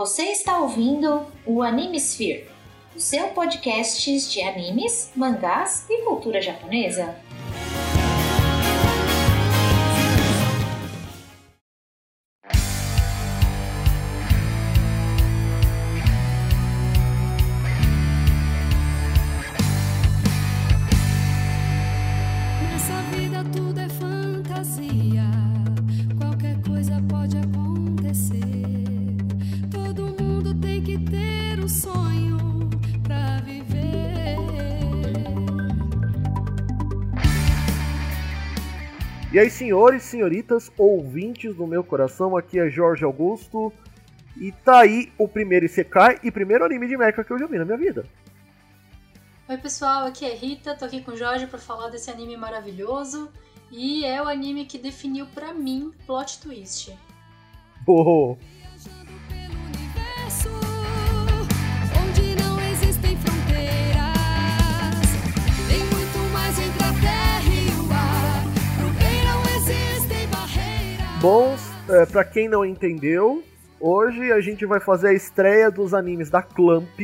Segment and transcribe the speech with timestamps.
[0.00, 2.48] Você está ouvindo o Animesphere,
[2.96, 7.14] o seu podcast de animes, mangás e cultura japonesa.
[39.40, 43.72] E aí, senhores, senhoritas, ouvintes do meu coração, aqui é Jorge Augusto.
[44.36, 47.56] E tá aí o primeiro Isekai e primeiro anime de mecha que eu já vi
[47.56, 48.04] na minha vida.
[49.48, 53.32] Oi pessoal, aqui é Rita, tô aqui com o Jorge pra falar desse anime maravilhoso
[53.70, 56.94] e é o anime que definiu pra mim plot twist.
[57.86, 58.36] Oh,
[71.20, 73.44] bons, é, pra quem não entendeu,
[73.78, 76.98] hoje a gente vai fazer a estreia dos animes da Clamp.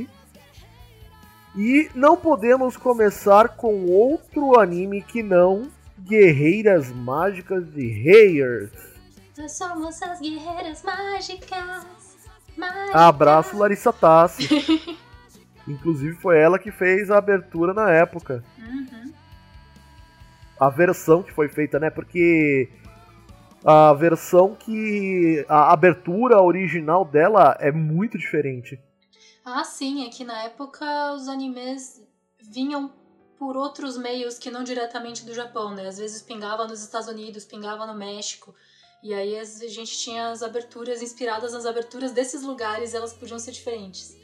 [1.55, 8.71] E não podemos começar com outro anime que não Guerreiras Mágicas de Heirs.
[9.37, 11.87] Nós somos as guerreiras mágicas.
[12.57, 12.95] mágicas.
[12.95, 14.49] Abraço Larissa Tassi.
[15.69, 18.43] Inclusive foi ela que fez a abertura na época.
[18.59, 19.13] Uhum.
[20.59, 21.91] A versão que foi feita, né?
[21.91, 22.71] Porque
[23.65, 25.45] a versão que.
[25.49, 28.81] A abertura original dela é muito diferente.
[29.45, 32.03] Ah, sim, é que na época os animes
[32.41, 32.91] vinham
[33.39, 35.87] por outros meios que não diretamente do Japão, né?
[35.87, 38.55] Às vezes pingava nos Estados Unidos, pingava no México.
[39.03, 43.39] E aí a gente tinha as aberturas inspiradas nas aberturas desses lugares e elas podiam
[43.39, 44.17] ser diferentes.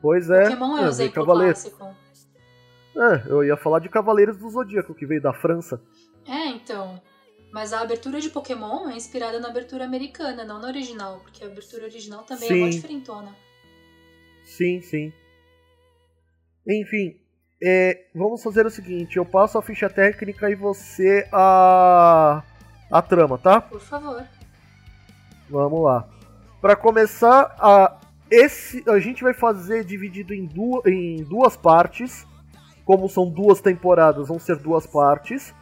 [0.00, 0.44] Pois é.
[0.44, 1.54] Pokémon é eu vi exemplo Cavaleiro.
[1.54, 1.96] clássico.
[2.96, 5.80] É, eu ia falar de Cavaleiros do Zodíaco, que veio da França.
[6.26, 7.00] É, então.
[7.56, 11.46] Mas a abertura de Pokémon é inspirada na abertura americana, não na original, porque a
[11.46, 12.60] abertura original também é Sim.
[12.60, 13.34] mó diferentona.
[14.44, 15.10] Sim, sim.
[16.68, 17.18] Enfim,
[17.62, 22.42] é, vamos fazer o seguinte: eu passo a ficha técnica e você a.
[22.90, 23.62] a trama, tá?
[23.62, 24.22] Por favor.
[25.48, 26.06] Vamos lá.
[26.60, 27.98] Pra começar, a,
[28.30, 32.26] esse, a gente vai fazer dividido em, du em duas partes.
[32.84, 35.54] Como são duas temporadas, vão ser duas partes.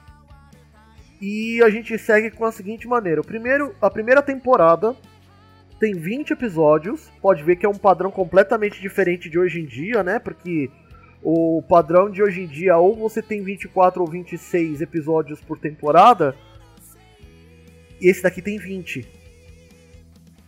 [1.21, 4.95] E a gente segue com a seguinte maneira: o primeiro, a primeira temporada
[5.79, 7.11] tem 20 episódios.
[7.21, 10.19] Pode ver que é um padrão completamente diferente de hoje em dia, né?
[10.19, 10.71] Porque
[11.23, 16.37] o padrão de hoje em dia, ou você tem 24 ou 26 episódios por temporada,
[18.01, 19.07] e esse daqui tem 20.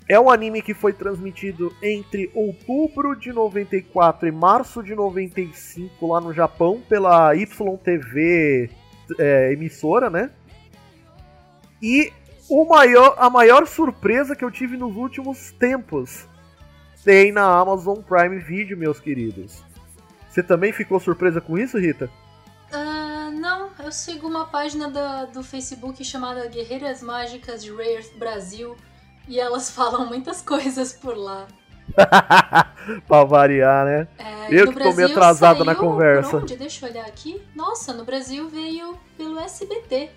[0.09, 6.21] É um anime que foi transmitido entre outubro de 94 e março de 95 lá
[6.21, 8.71] no Japão pela YTV
[9.19, 10.31] é, emissora, né?
[11.86, 12.12] E
[12.48, 16.26] o maior, a maior surpresa que eu tive nos últimos tempos
[17.04, 19.62] tem na Amazon Prime Video, meus queridos.
[20.28, 22.10] Você também ficou surpresa com isso, Rita?
[22.72, 28.76] Ah, não, eu sigo uma página da- do Facebook chamada Guerreiras Mágicas de Rare Brasil
[29.28, 31.46] e elas falam muitas coisas por lá.
[33.06, 34.08] pra variar, né?
[34.19, 36.36] É, Eu que tô meio atrasado na saiu por conversa.
[36.38, 36.56] Onde?
[36.56, 37.41] Deixa eu olhar aqui.
[37.54, 40.10] Nossa, no Brasil veio pelo SBT.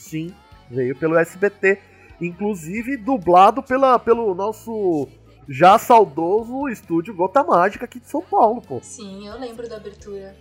[0.00, 0.34] Sim,
[0.70, 1.78] veio pelo SBT.
[2.20, 5.06] Inclusive dublado pela, pelo nosso
[5.48, 8.78] já saudoso estúdio Gota Mágica aqui de São Paulo, pô.
[8.82, 10.34] Sim, eu lembro da abertura.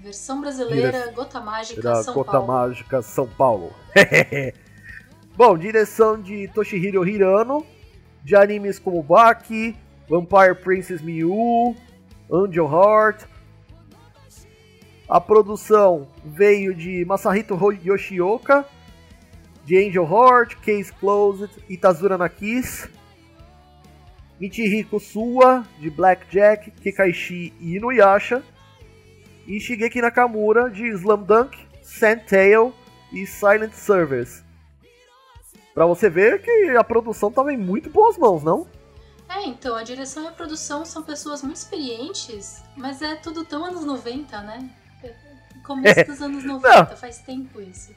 [0.00, 2.46] Versão brasileira, Dire- Gota Mágica, Da São Gota Paulo.
[2.46, 3.72] Mágica São Paulo.
[5.36, 7.64] Bom, direção de Toshihiro Hirano,
[8.24, 9.76] de animes como Baki,
[10.08, 11.76] Vampire Princess Miu,
[12.32, 13.24] Angel Heart.
[15.08, 18.66] A produção veio de Masahito Yoshioka,
[19.64, 22.86] de Angel Heart, Case Closed, Itazura Nakis,
[24.38, 28.42] Michihiko Suwa, de Blackjack, Kekaishi e Inuyasha,
[29.46, 32.74] e Shigeki Nakamura, de Slam Dunk, Sandtail
[33.10, 34.42] e Silent Service.
[35.72, 38.66] Pra você ver que a produção tava em muito boas mãos, não?
[39.26, 43.64] É, então, a direção e a produção são pessoas muito experientes, mas é tudo tão
[43.64, 44.70] anos 90, né?
[45.68, 47.94] Começo dos anos 90, faz tempo isso.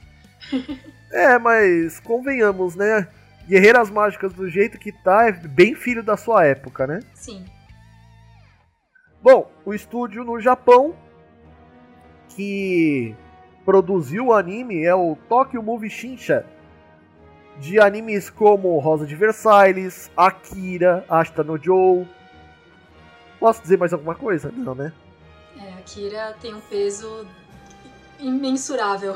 [1.13, 3.05] É, mas convenhamos, né?
[3.45, 7.01] Guerreiras Mágicas do jeito que tá é bem filho da sua época, né?
[7.13, 7.43] Sim.
[9.21, 10.95] Bom, o estúdio no Japão
[12.29, 13.13] que
[13.65, 16.45] produziu o anime é o Tokyo Movie Shinsha,
[17.59, 22.07] de animes como Rosa de Versailles, Akira, Ashita no Joe.
[23.37, 24.49] Posso dizer mais alguma coisa?
[24.55, 24.93] Não, né?
[25.59, 27.27] É, a Kira tem um peso
[28.21, 29.15] imensurável.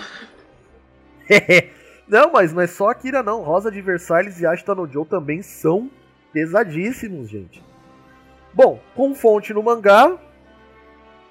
[2.07, 3.41] não, mas não é só Akira não.
[3.41, 5.89] Rosa de Versailles e Ashita no Joe também são
[6.33, 7.63] pesadíssimos, gente.
[8.53, 10.17] Bom, com fonte no mangá,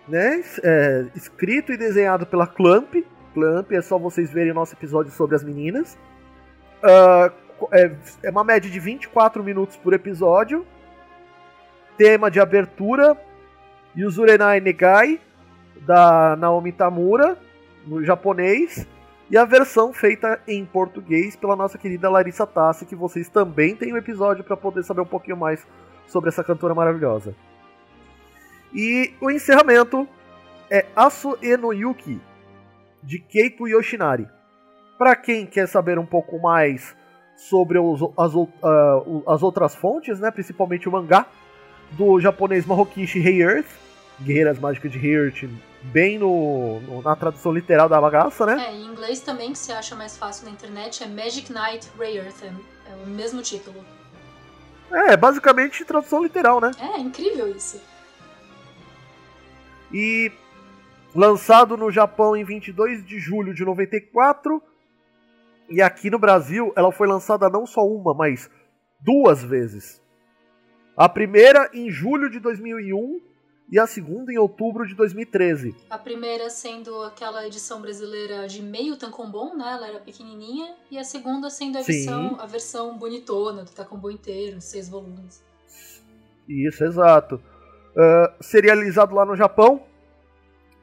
[0.09, 0.43] né?
[0.63, 2.95] É, escrito e desenhado pela Clamp.
[3.33, 5.99] Clamp é só vocês verem o nosso episódio sobre as meninas.
[6.83, 7.33] Uh,
[7.73, 10.67] é, é uma média de 24 minutos por episódio.
[11.97, 13.17] Tema de abertura:
[13.97, 15.21] Yuzurenai Negai,
[15.87, 17.39] da Naomi Tamura,
[17.87, 18.87] no japonês.
[19.31, 23.93] E a versão feita em português pela nossa querida Larissa Tassi, que vocês também têm
[23.93, 25.67] um episódio para poder saber um pouquinho mais
[26.07, 27.35] sobre essa cantora maravilhosa.
[28.73, 30.07] E o encerramento
[30.71, 32.21] é Asu Eno Yuki,
[33.03, 34.29] de Keiko Yoshinari.
[34.99, 36.95] Para quem quer saber um pouco mais
[37.37, 41.27] sobre os, as, uh, as, outras fontes, né, principalmente o mangá
[41.93, 43.69] do japonês Mahokishi Hey Earth,
[44.21, 45.45] Guerreiras Mágicas de Earth,
[45.93, 48.67] bem no, no, na tradução literal da bagaça, né?
[48.69, 52.19] É, em inglês também, que se acha mais fácil na internet, é Magic Knight Ray
[52.19, 52.47] Earth, é,
[52.91, 53.85] é o mesmo título.
[54.91, 56.71] É, basicamente tradução literal, né?
[56.79, 57.81] É, incrível isso.
[59.93, 60.33] E
[61.15, 64.63] lançado no Japão em 22 de julho de 94,
[65.69, 68.51] e aqui no Brasil ela foi lançada não só uma, mas
[69.01, 70.03] duas vezes.
[70.97, 73.21] A primeira em julho de 2001
[73.71, 75.75] e a segunda em outubro de 2013.
[75.89, 79.73] A primeira sendo aquela edição brasileira de meio tankobon, né?
[79.73, 80.75] Ela era pequenininha.
[80.91, 85.43] E a segunda sendo a, versão, a versão bonitona do tankobon inteiro, seis volumes.
[86.49, 87.37] Isso, exato.
[87.37, 89.83] Uh, serializado lá no Japão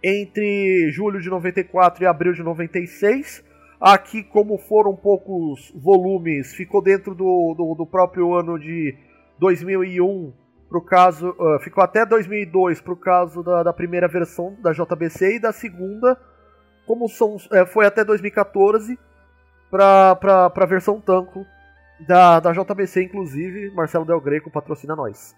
[0.04, 3.44] entre julho de 94 e abril de 96.
[3.80, 8.95] Aqui, como foram poucos volumes, ficou dentro do, do, do próprio ano de
[9.39, 10.33] 2001
[10.71, 15.39] pro caso, uh, ficou até 2002 pro caso da, da, primeira versão da JBC e
[15.39, 16.18] da segunda,
[16.88, 18.97] como são, é, foi até 2014
[19.69, 20.18] para
[20.56, 21.45] a versão Tanco
[22.07, 25.35] da, da JBC, inclusive, Marcelo Del Greco patrocina nós.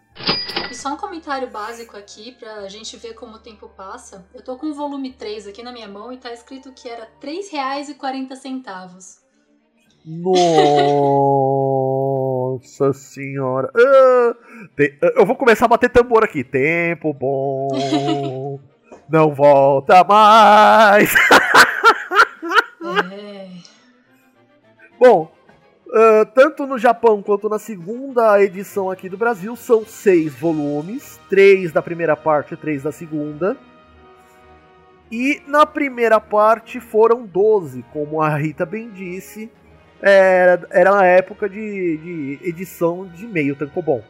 [0.69, 4.23] E só um comentário básico aqui pra gente ver como o tempo passa.
[4.35, 7.05] Eu tô com o volume 3 aqui na minha mão e tá escrito que era
[7.05, 9.22] R$ 3,40.
[10.05, 10.43] Nossa
[12.93, 13.71] senhora.
[13.75, 14.35] Ah,
[14.75, 16.43] te, eu vou começar a bater tambor aqui.
[16.43, 18.59] Tempo bom.
[19.09, 21.13] não volta mais.
[23.11, 23.47] é.
[24.99, 25.31] Bom,
[25.93, 31.71] Uh, tanto no Japão quanto na segunda edição aqui do Brasil, são seis volumes, três
[31.71, 33.55] da primeira parte e três da segunda.
[35.11, 39.51] E na primeira parte foram 12, como a Rita bem disse,
[40.11, 44.03] era, era a época de, de edição de meio tankobon.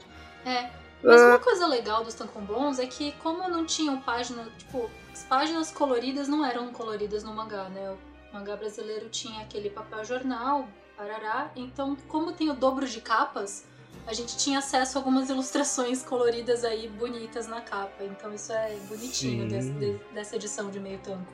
[0.45, 0.69] É,
[1.03, 5.23] mas uh, uma coisa legal dos tankobons é que como não tinham página, tipo, as
[5.23, 7.91] páginas coloridas não eram coloridas no mangá, né?
[7.91, 10.67] O mangá brasileiro tinha aquele papel jornal,
[10.97, 11.51] parará.
[11.55, 13.65] Então, como tem o dobro de capas,
[14.05, 18.03] a gente tinha acesso a algumas ilustrações coloridas aí bonitas na capa.
[18.03, 21.33] Então isso é bonitinho desse, dessa edição de meio tanco.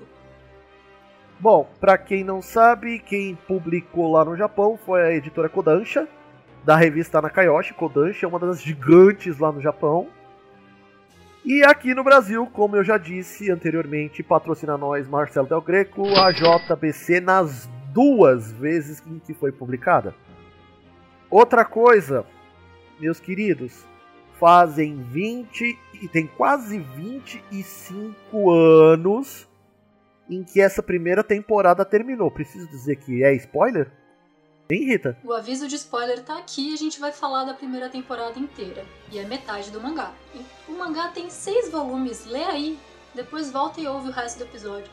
[1.40, 6.06] Bom, para quem não sabe, quem publicou lá no Japão foi a editora Kodansha,
[6.66, 7.74] da revista Nakayoshi.
[7.74, 10.10] Kodansha é uma das gigantes lá no Japão.
[11.46, 16.30] E aqui no Brasil, como eu já disse anteriormente, patrocina nós Marcelo Del Greco, a
[16.32, 20.14] JBC nas duas vezes em que foi publicada.
[21.30, 22.26] Outra coisa,
[23.00, 23.86] meus queridos,
[24.38, 29.49] fazem 20 e tem quase 25 anos
[30.30, 32.30] em que essa primeira temporada terminou.
[32.30, 33.92] Preciso dizer que é spoiler?
[34.72, 35.18] Hein, Rita?
[35.24, 38.86] O aviso de spoiler tá aqui e a gente vai falar da primeira temporada inteira.
[39.12, 40.14] E é metade do mangá.
[40.68, 42.80] O mangá tem seis volumes, lê aí.
[43.16, 44.92] Depois volta e ouve o resto do episódio.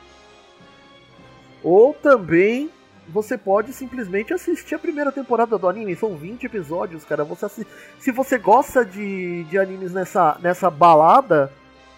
[1.62, 2.70] Ou também
[3.08, 5.94] você pode simplesmente assistir a primeira temporada do anime.
[5.94, 7.22] São 20 episódios, cara.
[7.24, 7.66] Você assi...
[8.00, 11.52] Se você gosta de, de animes nessa, nessa balada,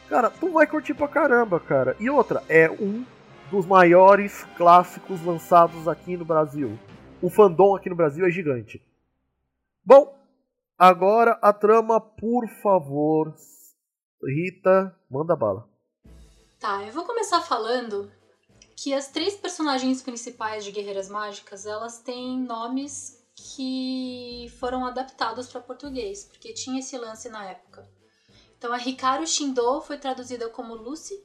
[0.09, 1.97] cara, tu vai curtir pra caramba, cara.
[2.01, 3.05] E outra, é um
[3.51, 6.79] dos maiores clássicos lançados aqui no Brasil.
[7.23, 8.83] O fandom aqui no Brasil é gigante.
[9.85, 10.17] Bom,
[10.79, 13.35] agora a trama, por favor.
[14.23, 15.69] Rita, manda bala.
[16.61, 18.11] Tá, eu vou começar falando
[18.77, 25.61] que as três personagens principais de Guerreiras Mágicas, elas têm nomes que foram adaptados para
[25.61, 27.89] português, porque tinha esse lance na época.
[28.57, 31.25] Então a Hikaru Shindo foi traduzida como Lucy,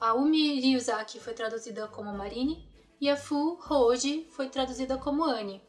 [0.00, 2.66] a Umi Ryuzaki foi traduzida como Marine
[3.00, 5.62] e a Fu Hoji foi traduzida como Anne.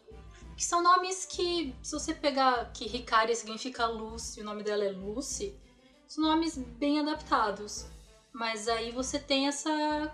[0.55, 4.83] Que são nomes que, se você pegar que Hikari significa luz e o nome dela
[4.83, 5.59] é Lucy,
[6.07, 7.85] são nomes bem adaptados.
[8.33, 10.13] Mas aí você tem essa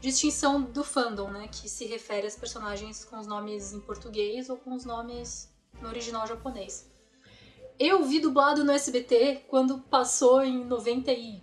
[0.00, 1.48] distinção do fandom, né?
[1.48, 5.88] Que se refere às personagens com os nomes em português ou com os nomes no
[5.88, 6.90] original japonês.
[7.78, 11.42] Eu vi dublado no SBT quando passou em 90 e...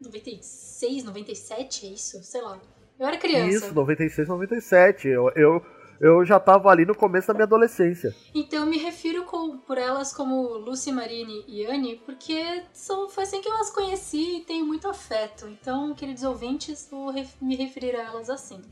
[0.00, 2.22] 96, 97, é isso?
[2.22, 2.60] Sei lá.
[2.98, 3.66] Eu era criança.
[3.66, 5.08] Isso, 96, 97.
[5.08, 5.62] Eu, eu,
[6.00, 8.14] eu já tava ali no começo da minha adolescência.
[8.34, 13.24] Então eu me refiro com- por elas como Lucy, Marine e Anne, porque são, foi
[13.24, 15.46] assim que eu as conheci e tenho muito afeto.
[15.48, 18.62] Então, queridos ouvintes, vou ref- me referir a elas assim.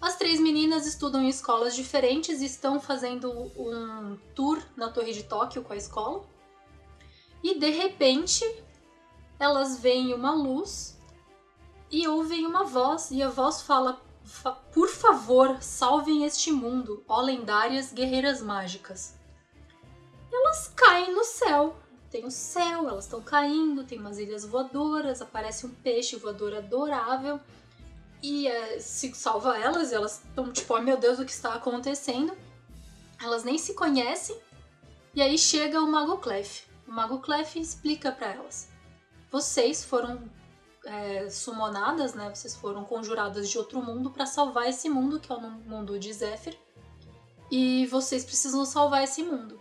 [0.00, 5.24] As três meninas estudam em escolas diferentes e estão fazendo um tour na Torre de
[5.24, 6.24] Tóquio com a escola.
[7.42, 8.44] E de repente,
[9.38, 10.98] elas veem uma luz
[11.90, 17.20] e ouvem uma voz, e a voz fala: "Fa- Por favor, salvem este mundo, ó
[17.20, 19.14] lendárias guerreiras mágicas.
[20.32, 21.76] Elas caem no céu.
[22.10, 27.38] Tem o céu, elas estão caindo, tem umas ilhas voadoras, aparece um peixe voador adorável
[28.22, 31.52] e eh, se salva elas, e elas estão tipo, oh meu Deus, o que está
[31.52, 32.34] acontecendo?
[33.22, 34.38] Elas nem se conhecem.
[35.14, 36.62] E aí chega o Mago Clef.
[36.86, 38.67] O Mago Clef explica para elas:
[39.30, 40.30] vocês foram
[40.84, 42.32] é, sumonadas, né?
[42.34, 46.12] Vocês foram conjuradas de outro mundo para salvar esse mundo, que é o mundo de
[46.12, 46.56] Zephyr.
[47.50, 49.60] E vocês precisam salvar esse mundo.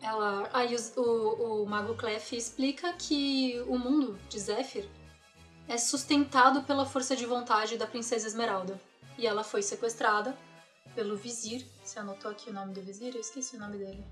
[0.00, 4.88] Ela, aí os- o, o Mago Clef explica que o mundo de Zephyr
[5.66, 8.80] é sustentado pela força de vontade da Princesa Esmeralda.
[9.18, 10.36] E ela foi sequestrada
[10.94, 11.66] pelo Vizir.
[11.82, 13.14] Você anotou aqui o nome do Vizir?
[13.14, 14.04] Eu esqueci o nome dele.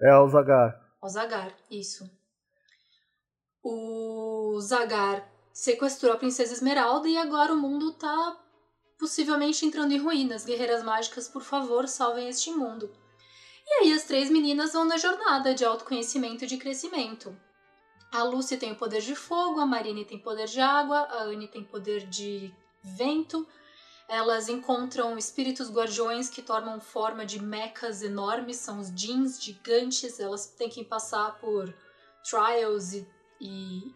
[0.00, 0.80] É o Zagar.
[1.02, 2.08] O Zagar, isso.
[3.62, 8.38] O Zagar sequestrou a Princesa Esmeralda e agora o mundo tá
[8.98, 10.44] possivelmente entrando em ruínas.
[10.44, 12.90] Guerreiras mágicas, por favor, salvem este mundo.
[13.66, 17.36] E aí as três meninas vão na jornada de autoconhecimento e de crescimento.
[18.12, 21.46] A Lucy tem o poder de fogo, a Marine tem poder de água, a Anne
[21.46, 22.52] tem poder de
[22.82, 23.46] vento.
[24.08, 30.18] Elas encontram espíritos guardiões que tomam forma de mechas enormes, são os jeans gigantes.
[30.18, 31.72] Elas têm que passar por
[32.28, 33.08] trials e,
[33.40, 33.94] e,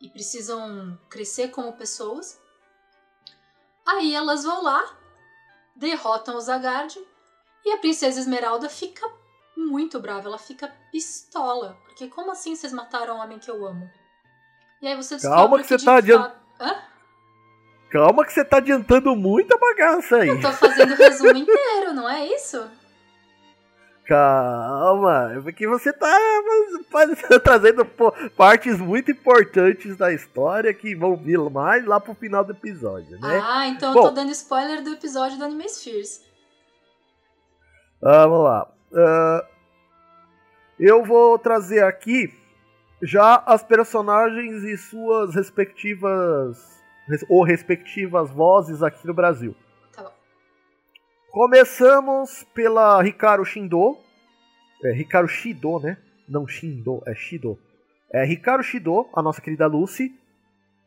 [0.00, 2.40] e precisam crescer como pessoas.
[3.86, 4.84] Aí elas vão lá,
[5.76, 6.98] derrotam o Zagard
[7.64, 9.08] e a Princesa Esmeralda fica
[9.56, 11.76] muito brava, ela fica pistola.
[11.84, 13.90] Porque como assim vocês mataram o homem que eu amo?
[14.80, 16.82] E aí você Calma que você de tá adiant- fato- Hã?
[17.90, 20.28] Calma que você tá adiantando muita bagaça aí.
[20.28, 22.70] Eu tô fazendo o resumo inteiro, não é isso?
[24.10, 26.10] Calma, porque você tá
[27.44, 27.86] trazendo
[28.36, 33.40] partes muito importantes da história que vão vir mais lá pro final do episódio, né?
[33.40, 34.02] Ah, então eu Bom.
[34.08, 36.24] tô dando spoiler do episódio do Anime Spheres.
[38.02, 38.68] Ah, vamos lá.
[38.96, 39.46] Ah,
[40.80, 42.36] eu vou trazer aqui
[43.00, 46.58] já as personagens e suas respectivas
[47.08, 49.54] res- ou respectivas vozes aqui no Brasil.
[51.30, 53.96] Começamos pela Hikaru Shindo.
[54.84, 55.96] É, Hikaru Shido, né?
[56.28, 57.58] Não Shindo, é Shido.
[58.12, 60.12] É Hikaru Shido, a nossa querida Lucy.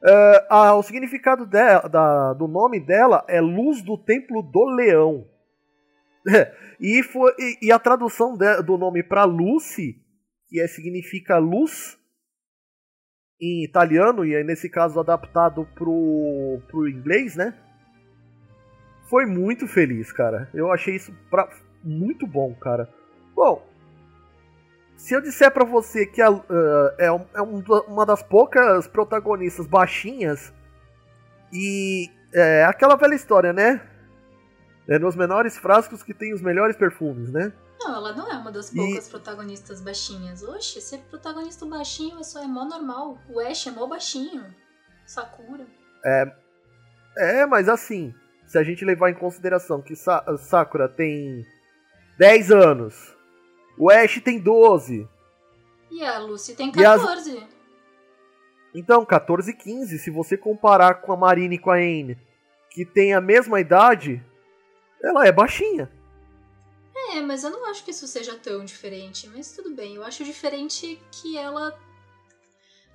[0.04, 5.26] É, o significado de- da- do nome dela é Luz do Templo do Leão.
[6.80, 9.96] e, foi, e, e a tradução de- do nome para Lucy,
[10.50, 11.98] que é, significa luz
[13.42, 17.58] em italiano, e aí nesse caso adaptado pro, pro inglês, né?
[19.14, 20.50] Foi muito feliz, cara.
[20.56, 21.48] Eu achei isso pra-
[21.84, 22.90] muito bom, cara.
[23.36, 23.64] Bom,
[24.98, 28.88] se eu disser pra você que a, ah, é, um- é um uma das poucas
[28.88, 30.52] protagonistas baixinhas
[31.54, 33.88] e é aquela velha história, né?
[34.90, 37.54] É nos menores frascos que tem os melhores perfumes, né?
[37.80, 40.42] Não, ela não é uma das E- poucas protagonistas baixinhas.
[40.42, 43.20] Oxe, ser protagonista baixinho é só é mó normal.
[43.30, 44.44] O Ash é mó baixinho.
[45.06, 45.68] Sakura.
[47.16, 48.12] É, mas assim,
[48.54, 51.44] se a gente levar em consideração que Sa- Sakura tem
[52.20, 53.18] 10 anos,
[53.80, 55.10] o Ash tem 12,
[55.90, 57.48] E a Lucy tem E as- 14.
[58.76, 62.16] então 14 e 15, se você comparar com a Marine e com a Anne,
[62.70, 64.24] que tem a mesma idade,
[65.04, 65.92] ela é baixinha.
[66.96, 69.28] É, mas eu não acho que isso seja tão diferente.
[69.30, 71.76] Mas tudo bem, eu acho diferente que ela.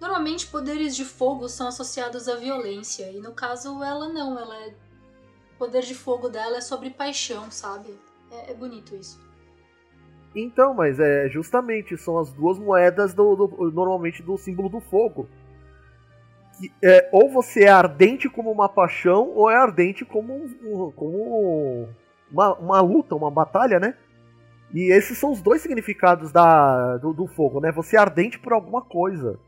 [0.00, 3.10] Normalmente poderes de fogo são associados à violência.
[3.10, 4.38] E no caso, ela não.
[4.38, 4.74] Ela é.
[5.58, 7.98] Poder de fogo dela é sobre paixão, sabe?
[8.30, 9.20] É, é bonito isso.
[10.34, 15.28] Então, mas é justamente, são as duas moedas do, do- normalmente do símbolo do fogo.
[16.58, 20.48] Que é, ou você é ardente como uma paixão, ou é ardente como,
[20.94, 21.88] como
[22.30, 23.96] uma, uma luta, uma batalha, né?
[24.72, 27.72] E esses são os dois significados da, do, do fogo, né?
[27.72, 29.38] Você é ardente por alguma coisa.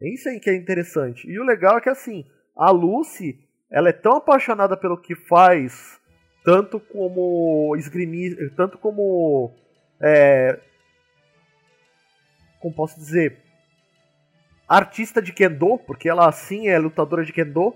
[0.00, 1.28] É isso aí que é interessante.
[1.28, 2.24] E o legal é que assim,
[2.56, 3.36] a Lucy,
[3.70, 6.00] ela é tão apaixonada pelo que faz,
[6.44, 9.52] tanto como esgrimir, tanto como
[10.00, 10.58] é,
[12.60, 13.38] como posso dizer,
[14.68, 17.74] artista de kendo, porque ela sim é lutadora de kendo.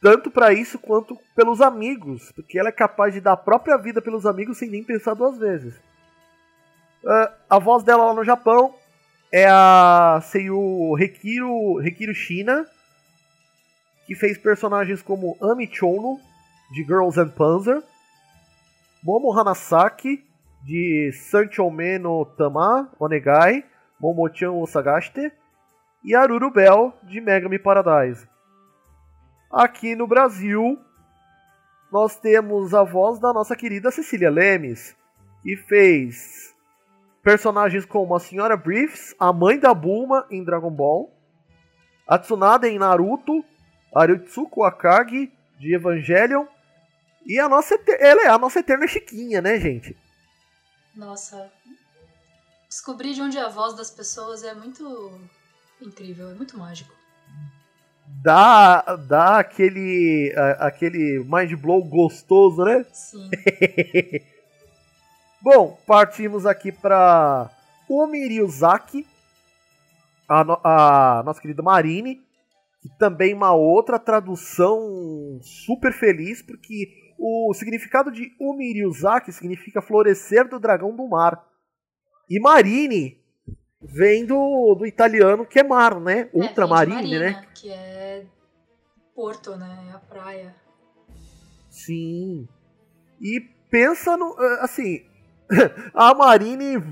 [0.00, 4.02] Tanto para isso quanto pelos amigos, porque ela é capaz de dar a própria vida
[4.02, 5.74] pelos amigos sem nem pensar duas vezes.
[7.02, 8.74] Uh, a voz dela lá no Japão
[9.32, 12.66] é a Seiyu Hikiro, Hikiro Shina,
[14.06, 16.20] que fez personagens como Ami Chono,
[16.72, 17.82] de Girls and Panzer,
[19.02, 20.24] Momo Hanasaki,
[20.64, 23.64] de Sanchoume no Tama Onegai,
[24.00, 25.32] Momochan Osagashite,
[26.04, 28.26] e Aruru Bell, de Megami Paradise.
[29.50, 30.78] Aqui no Brasil,
[31.90, 34.96] nós temos a voz da nossa querida Cecília Lemes,
[35.42, 36.54] que fez
[37.22, 41.10] personagens como a Senhora Briefs, a mãe da Bulma em Dragon Ball,
[42.06, 43.44] a Tsunade em Naruto,
[43.96, 46.44] a Ryutsuko Akagi de Evangelion,
[47.24, 49.96] e a nossa, ela é a nossa eterna Chiquinha, né, gente?
[50.94, 51.50] Nossa.
[52.68, 55.18] Descobrir de onde é a voz das pessoas é muito
[55.80, 56.94] incrível, é muito mágico.
[58.22, 62.84] Dá, dá aquele, aquele mind blow gostoso, né?
[62.92, 63.30] Sim.
[65.40, 67.50] Bom, partimos aqui para
[67.88, 69.06] Omi Ryuzaki,
[70.28, 72.25] a, no, a nossa querida Marine,
[72.86, 80.60] que também uma outra tradução super feliz, porque o significado de Umiryuzaki significa florescer do
[80.60, 81.42] dragão do mar.
[82.28, 83.18] E Marine
[83.80, 86.30] vem do, do italiano que é mar, né?
[86.32, 87.46] É, Ultramarine, Marina, né?
[87.54, 88.24] Que é
[89.14, 89.88] porto, né?
[89.90, 90.54] É a praia.
[91.70, 92.46] Sim.
[93.20, 94.36] E pensa no.
[94.60, 95.04] Assim.
[95.94, 96.82] a Marine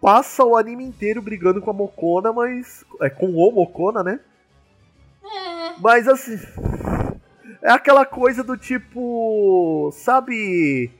[0.00, 2.84] passa o anime inteiro brigando com a Mokona, mas.
[3.00, 4.20] É com o Mokona, né?
[5.76, 5.80] É.
[5.80, 6.38] Mas assim.
[7.62, 9.90] É aquela coisa do tipo.
[9.92, 10.90] Sabe.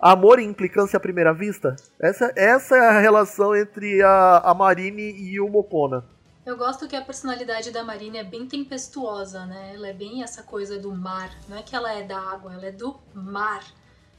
[0.00, 1.76] Amor e implicância à primeira vista?
[1.98, 6.04] Essa, essa é a relação entre a, a Marine e o Mokona.
[6.44, 9.72] Eu gosto que a personalidade da Marina é bem tempestuosa, né?
[9.74, 11.30] Ela é bem essa coisa do mar.
[11.48, 13.64] Não é que ela é da água, ela é do mar.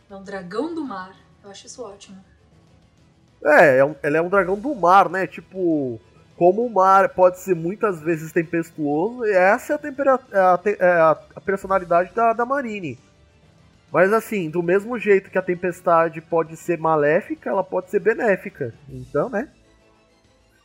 [0.10, 1.16] É um dragão do mar.
[1.44, 2.18] Eu acho isso ótimo.
[3.44, 5.28] É, é ela é um dragão do mar, né?
[5.28, 6.02] Tipo,
[6.38, 11.18] como o mar pode ser muitas vezes tempestuoso, essa é a, tempera- é é a-
[11.36, 13.00] a personalidade da, da Marine.
[13.92, 18.74] Mas assim, do mesmo jeito que a tempestade pode ser maléfica, ela pode ser benéfica.
[18.90, 19.50] Então, né?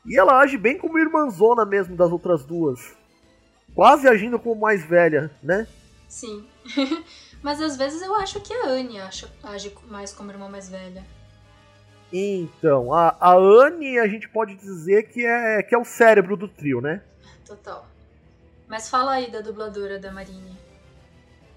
[0.04, 2.80] E ela age bem como irmãzona mesmo das outras duas.
[3.74, 5.68] Quase agindo como mais velha, né?
[6.08, 6.44] Sim.
[7.42, 8.98] Mas às vezes eu acho que a Anne
[9.44, 11.04] age mais como irmã mais velha.
[12.12, 16.48] Então, a, a Anne a gente pode dizer que é, que é o cérebro do
[16.48, 17.02] trio, né?
[17.46, 17.86] Total.
[18.68, 20.56] Mas fala aí da dubladora da Marine.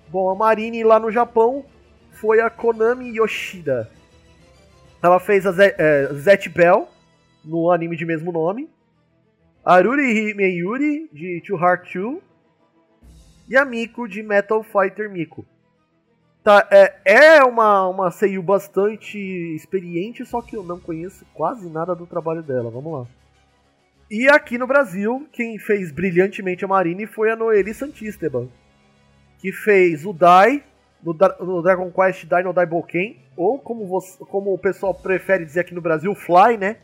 [0.09, 1.65] Bom, a Marine lá no Japão
[2.11, 3.89] foi a Konami Yoshida.
[5.01, 6.87] Ela fez a é, Zet Bell
[7.43, 8.69] no anime de mesmo nome.
[9.65, 12.21] Aruri Meyuri de Two Heart 2.
[13.49, 15.45] E a Miko de Metal Fighter Miko.
[16.43, 19.17] Tá, é, é uma, uma seiyuu bastante
[19.55, 22.69] experiente, só que eu não conheço quase nada do trabalho dela.
[22.69, 23.07] Vamos lá.
[24.11, 28.47] E aqui no Brasil, quem fez brilhantemente a Marine foi a Noeli Santisteban
[29.39, 30.63] que fez o Dai
[31.03, 35.61] no, no Dragon Quest Dai no Daiboken, ou como, você- como o pessoal prefere dizer
[35.61, 36.77] aqui no Brasil, Fly, né?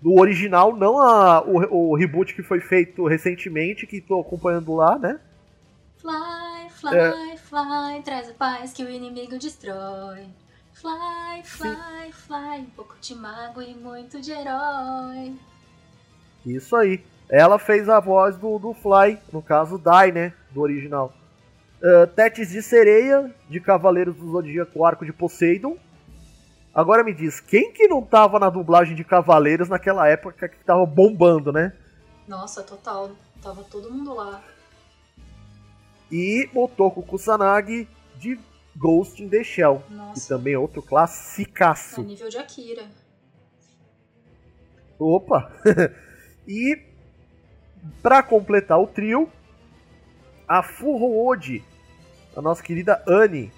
[0.00, 4.96] No original, não a, o, o reboot que foi feito recentemente, que tô acompanhando lá,
[4.96, 5.18] né?
[6.00, 7.36] Fly, fly, É.
[7.48, 10.26] fly, traz a paz que o inimigo destrói.
[10.74, 15.34] Fly, fly, fly, um pouco de mago e muito de herói.
[16.46, 17.02] Isso aí.
[17.28, 20.32] Ela fez a voz do, do Fly, no caso Dai, né?
[20.50, 21.12] Do original.
[21.82, 25.76] Uh, Tétis de Sereia, de Cavaleiros do Zodíaco Arco de Poseidon.
[26.74, 30.86] Agora me diz, quem que não tava na dublagem de Cavaleiros naquela época que tava
[30.86, 31.72] bombando, né?
[32.26, 33.10] Nossa, total.
[33.42, 34.42] Tava todo mundo lá.
[36.10, 38.38] E Motoko Kusanagi de
[38.76, 42.02] Ghost in the Shell, que Nossa, também é outro é classicaço.
[42.02, 42.88] nível de Akira.
[44.98, 45.52] Opa!
[46.46, 46.80] e
[48.02, 49.30] para completar o trio,
[50.46, 51.62] a Furo Odi,
[52.36, 53.52] a nossa querida Anne,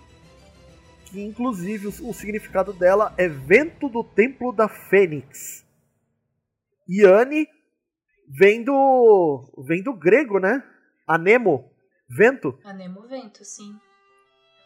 [1.07, 5.65] que inclusive o, o significado dela é vento do templo da Fênix.
[6.89, 7.47] E Anne
[8.29, 10.63] vem do vem do grego, né?
[11.07, 11.70] Anemo,
[12.11, 12.59] vento.
[12.65, 13.75] A Nemo Vento, sim.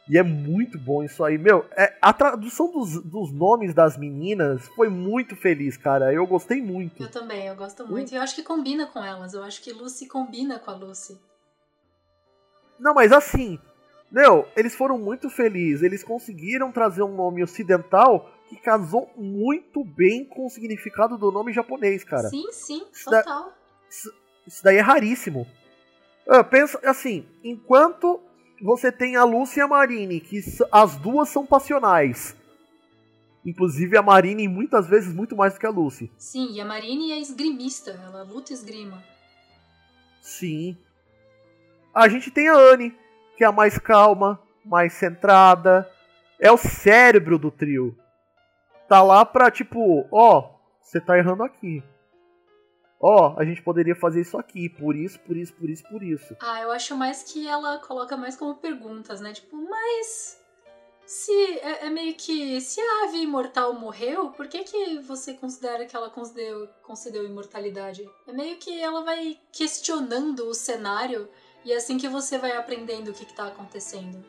[0.09, 1.39] E é muito bom isso aí.
[1.39, 6.13] Meu, é, a tradução dos, dos nomes das meninas foi muito feliz, cara.
[6.13, 7.03] Eu gostei muito.
[7.03, 8.13] Eu também, eu gosto muito.
[8.13, 9.33] E eu acho que combina com elas.
[9.33, 11.19] Eu acho que Lucy combina com a Lucy.
[12.79, 13.59] Não, mas assim,
[14.11, 15.83] meu, eles foram muito felizes.
[15.83, 21.51] Eles conseguiram trazer um nome ocidental que casou muito bem com o significado do nome
[21.51, 22.29] japonês, cara.
[22.29, 23.55] Sim, sim, Isso da- total.
[24.47, 25.47] Isso daí é raríssimo.
[26.29, 28.21] Ah, pensa assim, enquanto
[28.63, 30.41] você tem a Lucy e a Marine, que
[30.73, 32.37] as duas são passionais.
[33.45, 36.11] Inclusive a Marine muitas vezes muito mais do que a Lucy.
[36.17, 37.91] Sim, e a Marine é esgrimista.
[37.91, 39.05] Ela luta esgrima.
[40.23, 40.79] Sim.
[41.95, 42.97] A gente tem a Anne,
[43.37, 45.89] que é a mais calma, mais centrada.
[46.41, 47.97] É o cérebro do trio.
[48.89, 51.83] Tá lá pra tipo, ó, você tá errando aqui.
[53.07, 56.35] Ó, a gente poderia fazer isso aqui, por isso, por isso, por isso, por isso.
[56.41, 59.35] Ah, eu acho mais que ela coloca mais como perguntas, né?
[59.35, 60.43] Tipo, mas.
[61.05, 61.59] Se.
[61.59, 62.59] É, é meio que.
[62.63, 68.09] Se a ave imortal morreu, por que, que você considera que ela concedeu, concedeu imortalidade?
[68.27, 71.29] É meio que ela vai questionando o cenário
[71.63, 74.25] e é assim que você vai aprendendo o que, que tá acontecendo.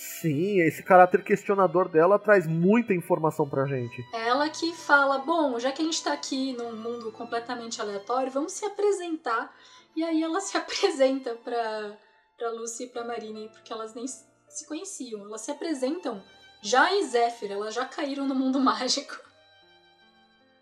[0.00, 4.02] Sim, esse caráter questionador dela traz muita informação pra gente.
[4.14, 8.52] Ela que fala: bom, já que a gente tá aqui num mundo completamente aleatório, vamos
[8.52, 9.54] se apresentar.
[9.94, 11.98] E aí ela se apresenta pra,
[12.38, 15.20] pra Lucy e pra Marine, porque elas nem se conheciam.
[15.20, 16.22] Elas se apresentam
[16.62, 19.20] já em Zephyr, elas já caíram no mundo mágico.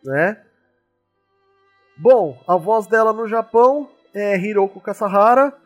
[0.03, 0.45] né?
[1.97, 5.57] Bom, a voz dela no Japão é Hiroko Kasahara,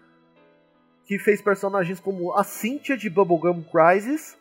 [1.07, 4.37] que fez personagens como a Cynthia de Bubblegum Crisis,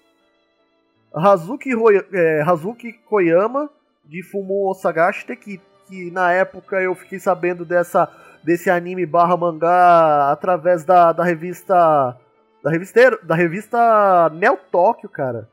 [1.14, 3.70] Hazuki, Hoi- é, Hazuki Koyama
[4.06, 8.08] de Fumo Osagashite, que, que na época eu fiquei sabendo dessa,
[8.44, 12.18] desse anime barra mangá através da, da revista
[12.64, 15.50] da revista, da revista Neo Tóquio, cara.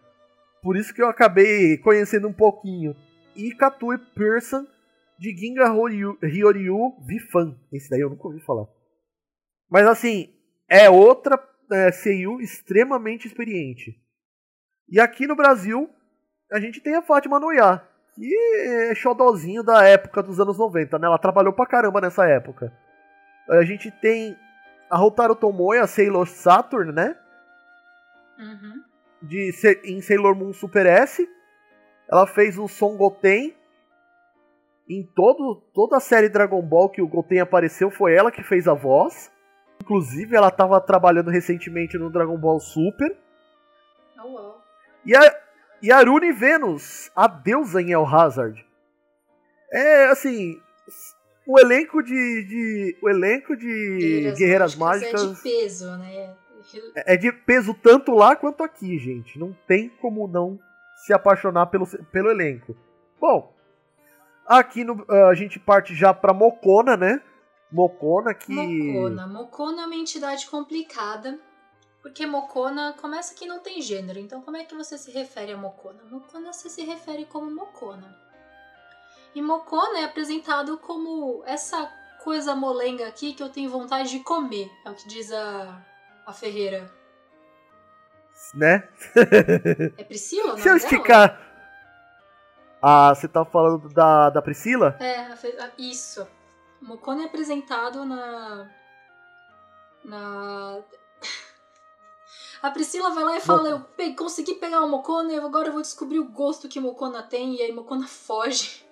[0.63, 2.95] Por isso que eu acabei conhecendo um pouquinho.
[3.35, 4.67] E Katui Pearson
[5.19, 7.57] de Ginga Horyu- Ryoryu Vifan.
[7.73, 8.67] Esse daí eu nunca ouvi falar.
[9.71, 10.29] Mas assim,
[10.69, 11.91] é outra é,
[12.41, 13.99] extremamente experiente.
[14.89, 15.89] E aqui no Brasil,
[16.53, 18.35] a gente tem a Fátima Noyá, que
[18.91, 21.07] é xodozinho da época dos anos 90, né?
[21.07, 22.73] Ela trabalhou pra caramba nessa época.
[23.51, 24.37] A gente tem
[24.91, 27.17] a Hotaru Tomoe, a Sailor Saturn, né?
[28.39, 28.85] Uhum.
[29.21, 29.51] de
[29.85, 31.29] em Sailor Moon Super S.
[32.11, 33.55] Ela fez o Son Goten.
[34.89, 38.67] Em todo, toda a série Dragon Ball que o Goten apareceu, foi ela que fez
[38.67, 39.31] a voz.
[39.81, 43.17] Inclusive, ela estava trabalhando recentemente no Dragon Ball Super.
[44.19, 44.65] Oh, uau.
[45.05, 45.41] E a,
[45.83, 48.65] e a Rune Venus, a deusa em El Hazard.
[49.73, 50.61] É, assim...
[51.47, 52.45] O elenco de...
[52.45, 55.23] de- o elenco de Guerreiras, Mágicas...
[55.23, 56.35] É de peso, né?
[56.95, 59.39] é de peso tanto lá quanto aqui, gente.
[59.39, 60.59] Não tem como não
[60.99, 62.77] se apaixonar pelo, pelo elenco.
[63.21, 63.55] Bom,
[64.47, 67.23] aqui no, a gente parte já pra Mocona, né?
[67.71, 68.53] Mocona que.
[68.53, 69.27] Mocona.
[69.27, 71.39] Mocona é uma entidade complicada,
[72.03, 74.19] porque Mocona começa que não tem gênero.
[74.19, 76.03] Então, como é que você se refere a Mocona?
[76.11, 78.17] Mocona você se refere como Mocona.
[79.35, 81.91] E Mocona é apresentado como essa
[82.25, 84.71] coisa molenga aqui que eu tenho vontade de comer.
[84.85, 85.85] É o que diz a,
[86.27, 86.91] a Ferreira.
[88.55, 88.89] Né?
[89.97, 90.57] É Priscila?
[90.59, 91.39] Se eu esticar.
[92.81, 94.97] Ah, você tá falando da, da Priscila?
[95.01, 96.27] É, a- isso.
[96.81, 98.71] Mocona é apresentado na.
[100.05, 100.79] Na.
[102.63, 105.73] A Priscila vai lá e fala: Eu pe- consegui pegar o Mocona e agora eu
[105.73, 107.57] vou descobrir o gosto que Mocona tem.
[107.57, 108.85] E aí Mocona foge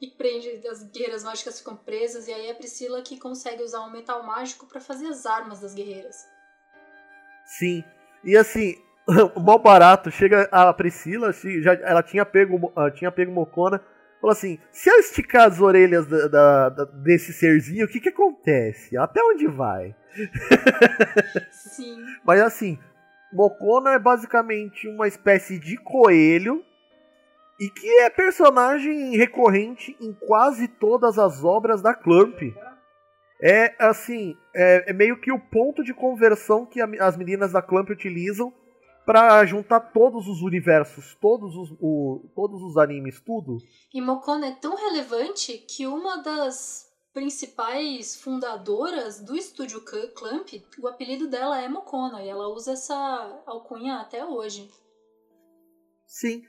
[0.00, 0.66] e prende.
[0.68, 2.28] As guerreiras mágicas ficam presas.
[2.28, 5.60] E aí é a Priscila que consegue usar um metal mágico pra fazer as armas
[5.60, 6.26] das guerreiras.
[7.44, 7.84] Sim.
[8.24, 8.76] E assim,
[9.42, 13.82] mal barato, chega a Priscila, se já, ela tinha pego, ah, tinha pego Mocona,
[14.20, 18.08] falou assim: se eu esticar as orelhas da- da- da- desse serzinho, o que que
[18.10, 18.96] acontece?
[18.96, 19.94] Até onde vai?
[21.52, 21.96] Sim.
[22.24, 22.78] Mas assim,
[23.32, 26.64] Mocona é basicamente uma espécie de coelho
[27.60, 32.40] e que é personagem recorrente em quase todas as obras da Clamp.
[33.42, 37.62] É assim, é, é meio que o ponto de conversão que a- as meninas da
[37.62, 38.52] Clamp utilizam
[39.04, 43.58] pra juntar todos os universos, todos os, o- todos os animes, tudo.
[43.92, 50.48] E Mocona é tão relevante que uma das principais fundadoras do estúdio Cl- Clamp,
[50.80, 54.70] o apelido dela é Mocona, e ela usa essa alcunha até hoje.
[56.06, 56.44] Sim.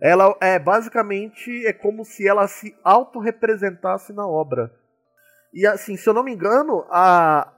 [0.00, 4.70] Ela é basicamente é como se ela se autorrepresentasse na obra.
[5.54, 7.50] E assim, se eu não me engano, a,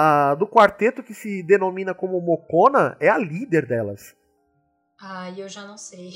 [0.00, 4.14] a do quarteto que se denomina como Mokona é a líder delas.
[5.00, 6.10] Ai, eu já não sei.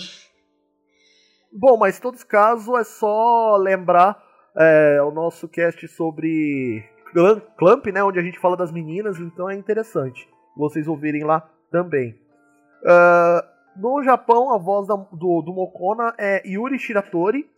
[1.53, 4.23] Bom, mas em todos os casos é só lembrar
[4.57, 8.03] é, o nosso cast sobre Clam- Clamp, né?
[8.03, 12.15] Onde a gente fala das meninas, então é interessante vocês ouvirem lá também.
[12.87, 13.45] Ah,
[13.77, 17.49] no Japão, a voz da- do, do Mokona é Yuri Shiratori.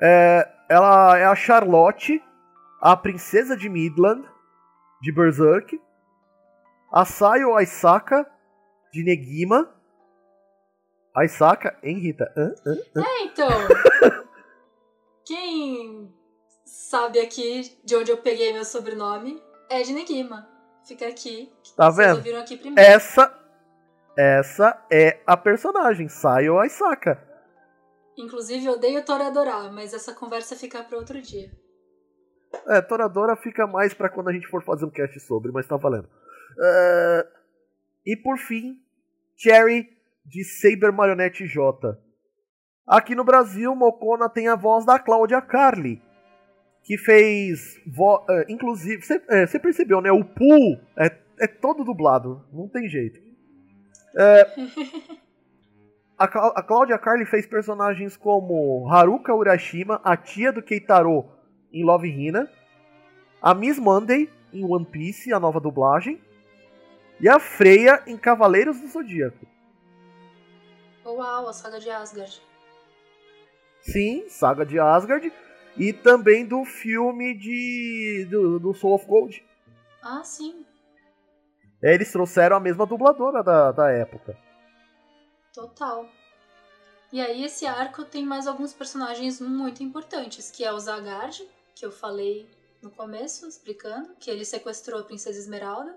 [0.00, 2.22] É, ela é a Charlotte,
[2.80, 4.24] a princesa de Midland,
[5.02, 5.78] de Berserk.
[6.90, 8.24] A Sayo Aisaka,
[8.92, 9.68] de Negima.
[11.14, 12.32] Aisaka, hein, Rita?
[12.36, 12.54] Hã?
[12.64, 13.02] Hã?
[13.02, 13.48] É, então.
[15.26, 16.14] Quem
[16.64, 20.48] sabe aqui de onde eu peguei meu sobrenome é de Negima.
[20.86, 21.52] Fica aqui.
[21.76, 22.18] Tá vendo?
[22.38, 22.90] aqui primeiro.
[22.90, 23.32] Essa,
[24.16, 27.28] essa é a personagem, Sayo Aisaka.
[28.16, 31.50] Inclusive, eu odeio Toradora, mas essa conversa fica para outro dia.
[32.68, 35.76] É, Toradora fica mais pra quando a gente for fazer um cast sobre, mas tá
[35.76, 36.08] valendo.
[36.60, 37.26] É,
[38.06, 38.80] e por fim,
[39.36, 39.88] Cherry
[40.24, 41.98] de Saber Marionette J.
[42.86, 46.02] Aqui no Brasil, Mokona tem a voz da Cláudia Carli,
[46.84, 47.80] que fez.
[48.28, 50.10] é, inclusive, você percebeu, né?
[50.10, 51.10] O Pooh é,
[51.40, 53.20] é todo dublado, não tem jeito.
[54.16, 54.46] É,
[56.18, 61.24] a, a Cláudia Carli fez personagens como Haruka Urashima, a tia do Keitaro
[61.72, 62.50] em Love Hina,
[63.40, 66.22] a Miss Monday em One Piece, a nova dublagem,
[67.20, 69.46] e a Freya em Cavaleiros do Zodíaco.
[71.04, 72.42] Uau, a saga de Asgard.
[73.80, 75.32] Sim, saga de Asgard,
[75.76, 79.44] e também do filme de do, do Soul of Gold.
[80.02, 80.64] Ah, sim.
[81.82, 84.36] Eles trouxeram a mesma dubladora da, da época.
[85.52, 86.08] Total.
[87.12, 91.84] E aí, esse arco tem mais alguns personagens muito importantes, que é o Zagard, que
[91.84, 92.48] eu falei
[92.82, 95.96] no começo, explicando, que ele sequestrou a Princesa Esmeralda.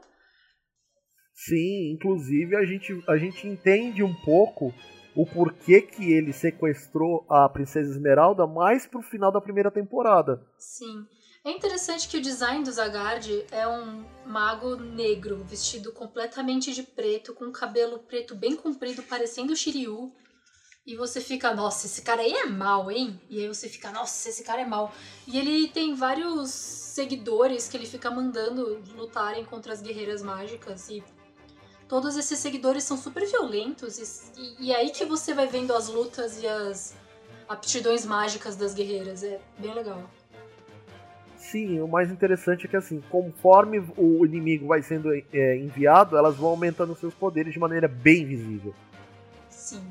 [1.33, 4.73] Sim, inclusive a gente, a gente entende um pouco
[5.15, 10.45] o porquê que ele sequestrou a Princesa Esmeralda mais pro final da primeira temporada.
[10.57, 11.05] Sim.
[11.43, 17.35] É interessante que o design do Zagard é um mago negro, vestido completamente de preto,
[17.35, 20.11] com cabelo preto bem comprido, parecendo o Shiryu.
[20.85, 23.19] E você fica, nossa, esse cara aí é mal, hein?
[23.27, 24.93] E aí você fica, nossa, esse cara é mal.
[25.25, 30.87] E ele tem vários seguidores que ele fica mandando lutarem contra as guerreiras mágicas.
[30.89, 31.03] E
[31.87, 33.97] todos esses seguidores são super violentos.
[34.37, 36.95] E, e aí que você vai vendo as lutas e as
[37.49, 39.23] aptidões mágicas das guerreiras.
[39.23, 40.07] É bem legal.
[41.35, 46.35] Sim, o mais interessante é que assim, conforme o inimigo vai sendo é, enviado, elas
[46.35, 48.73] vão aumentando seus poderes de maneira bem visível.
[49.49, 49.83] Sim.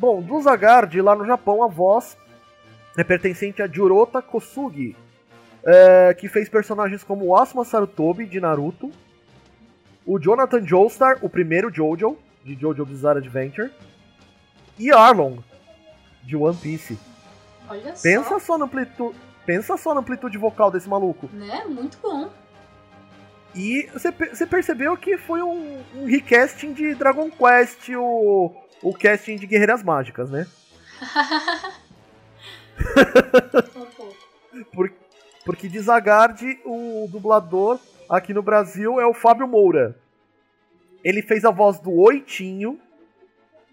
[0.00, 2.16] Bom, do Zagard, lá no Japão, a voz
[2.96, 4.96] é pertencente a Jurota Kosugi,
[5.62, 8.90] é, que fez personagens como o Asuma Sarutobi, de Naruto,
[10.06, 13.70] o Jonathan Joestar, o primeiro Jojo, de Jojo Bizarre Adventure,
[14.78, 15.36] e Arlong,
[16.22, 16.98] de One Piece.
[17.68, 18.38] Olha Pensa só.
[18.38, 21.28] só, na amplitude, pensa só na amplitude vocal desse maluco.
[21.30, 21.62] Né?
[21.68, 22.30] Muito bom.
[23.54, 28.50] E você pe- você percebeu que foi um, um recasting de Dragon Quest, o,
[28.82, 30.46] o casting de Guerreiras Mágicas, né?
[34.72, 34.92] Por-
[35.44, 39.96] porque de Zagard, o dublador aqui no Brasil é o Fábio Moura.
[41.02, 42.78] Ele fez a voz do Oitinho,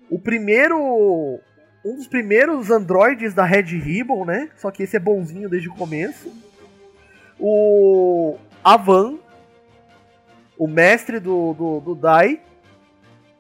[0.10, 1.40] o primeiro.
[1.86, 4.50] Um dos primeiros androides da Red Ribbon, né?
[4.58, 6.34] Só que esse é bonzinho desde o começo.
[7.40, 9.18] O Avan,
[10.58, 12.42] o mestre do, do, do Dai,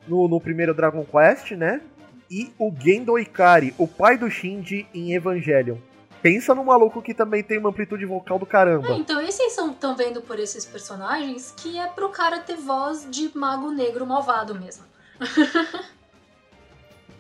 [0.08, 1.82] no, no primeiro Dragon Quest, né?
[2.30, 5.78] E o Gendo Ikari, o pai do Shinji em Evangelion.
[6.22, 8.92] Pensa no maluco que também tem uma amplitude vocal do É, caramba.
[8.94, 13.32] então, e vocês estão vendo por esses personagens que é pro cara ter voz de
[13.38, 14.84] mago negro malvado mesmo.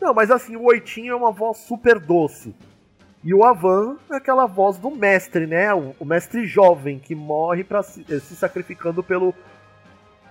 [0.01, 2.55] Não, mas assim, o Oitinho é uma voz super doce.
[3.23, 5.73] E o Avan é aquela voz do mestre, né?
[5.73, 9.33] O, o mestre jovem que morre pra se, eh, se sacrificando pelo,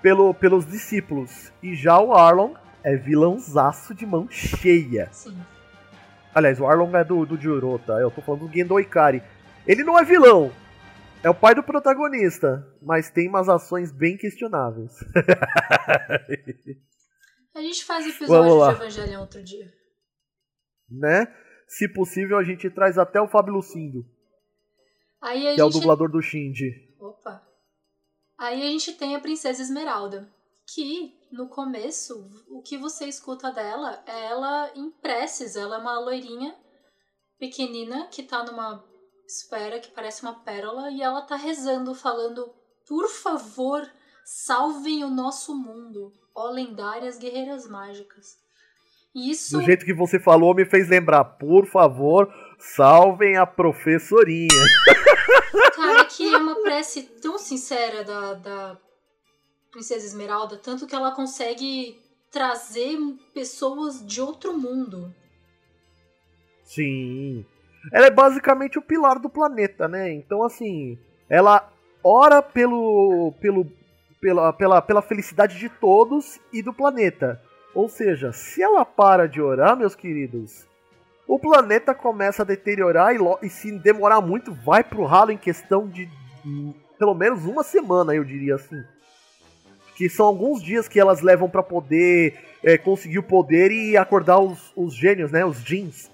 [0.06, 1.52] pelo, pelos discípulos.
[1.60, 5.08] E já o Arlong é vilãozaço de mão cheia.
[5.10, 5.36] Sim.
[6.32, 7.94] Aliás, o Arlong é do, do Juro, tá?
[7.94, 9.20] Eu tô falando do Gendo Ikari.
[9.66, 10.52] Ele não é vilão.
[11.24, 12.64] É o pai do protagonista.
[12.80, 14.92] Mas tem umas ações bem questionáveis.
[17.52, 19.72] A gente faz episódio de Evangelion outro dia.
[20.88, 21.26] né?
[21.66, 24.06] Se possível, a gente traz até o Fábio Lucindo,
[25.20, 25.80] Aí que é o gente.
[25.80, 26.85] dublador do Shinji.
[28.38, 30.28] Aí a gente tem a Princesa Esmeralda,
[30.66, 35.56] que no começo, o que você escuta dela é ela em preces.
[35.56, 36.54] Ela é uma loirinha
[37.38, 38.84] pequenina que tá numa
[39.26, 42.52] esfera que parece uma pérola e ela tá rezando, falando
[42.86, 43.88] Por favor,
[44.24, 48.38] salvem o nosso mundo, ó lendárias guerreiras mágicas.
[49.14, 51.24] Isso Do jeito que você falou, me fez lembrar.
[51.24, 54.48] Por favor, salvem a professorinha.
[55.74, 58.76] Cara, é que é uma prece tão sincera da, da
[59.70, 62.98] Princesa Esmeralda, tanto que ela consegue trazer
[63.32, 65.14] pessoas de outro mundo.
[66.64, 67.44] Sim.
[67.92, 70.12] Ela é basicamente o pilar do planeta, né?
[70.12, 73.66] Então, assim, ela ora pelo, pelo,
[74.20, 77.40] pela, pela, pela felicidade de todos e do planeta.
[77.74, 80.66] Ou seja, se ela para de orar, meus queridos,
[81.26, 85.88] o planeta começa a deteriorar e, e se demorar muito, vai pro ralo em questão
[85.88, 86.08] de
[86.44, 88.82] hum, pelo menos uma semana, eu diria assim.
[89.96, 94.38] Que são alguns dias que elas levam pra poder é, conseguir o poder e acordar
[94.38, 95.44] os, os gênios, né?
[95.44, 96.10] Os jeans.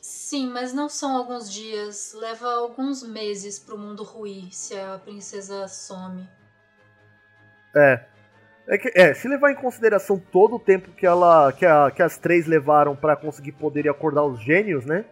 [0.00, 5.68] Sim, mas não são alguns dias, leva alguns meses pro mundo ruir se a princesa
[5.68, 6.26] some.
[7.74, 8.04] É.
[8.68, 12.02] É, que- é, se levar em consideração todo o tempo que ela que, a- que
[12.02, 15.04] as três levaram pra conseguir poder e acordar os gênios, né?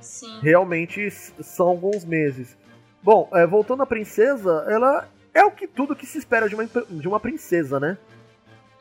[0.00, 0.38] Sim.
[0.42, 2.56] Realmente são alguns meses.
[3.02, 6.66] Bom, é, voltando à princesa, ela é o que tudo que se espera de uma,
[6.66, 7.96] de uma princesa, né?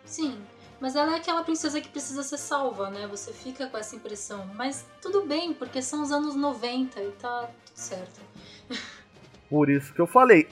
[0.04, 0.38] Sim,
[0.80, 3.08] mas ela é aquela princesa que precisa ser salva, né?
[3.08, 4.46] Você fica com essa impressão.
[4.56, 8.20] Mas tudo bem, porque são os anos 90 e tá tudo certo.
[9.50, 10.48] Por isso que eu falei.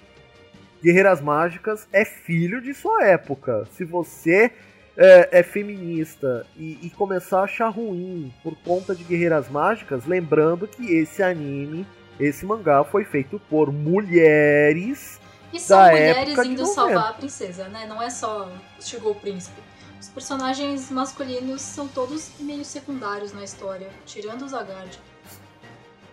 [0.85, 3.67] Guerreiras Mágicas é filho de sua época.
[3.71, 4.51] Se você
[4.95, 10.67] é, é feminista e, e começar a achar ruim por conta de Guerreiras Mágicas, lembrando
[10.67, 11.87] que esse anime,
[12.19, 15.19] esse mangá foi feito por mulheres.
[15.51, 16.75] E são Da mulheres época indo 90.
[16.75, 17.87] salvar a princesa, né?
[17.87, 18.47] Não é só
[18.79, 19.59] chegou o príncipe.
[19.99, 24.99] Os personagens masculinos são todos meio secundários na história, tirando o Zagard.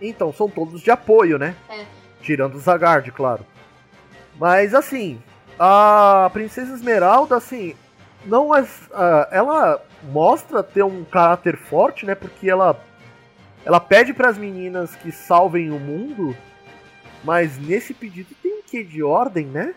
[0.00, 1.54] Então, são todos de apoio, né?
[1.68, 1.85] É.
[2.22, 3.52] Tirando o Zagard, claro.
[4.37, 5.21] Mas assim,
[5.59, 7.77] a Princesa Esmeralda, assim,
[8.25, 8.66] não é.
[9.31, 12.14] ela mostra ter um caráter forte, né?
[12.14, 12.81] Porque ela.
[13.64, 16.37] Ela pede para as meninas que salvem o mundo,
[17.23, 19.73] mas nesse pedido tem um quê de ordem, né?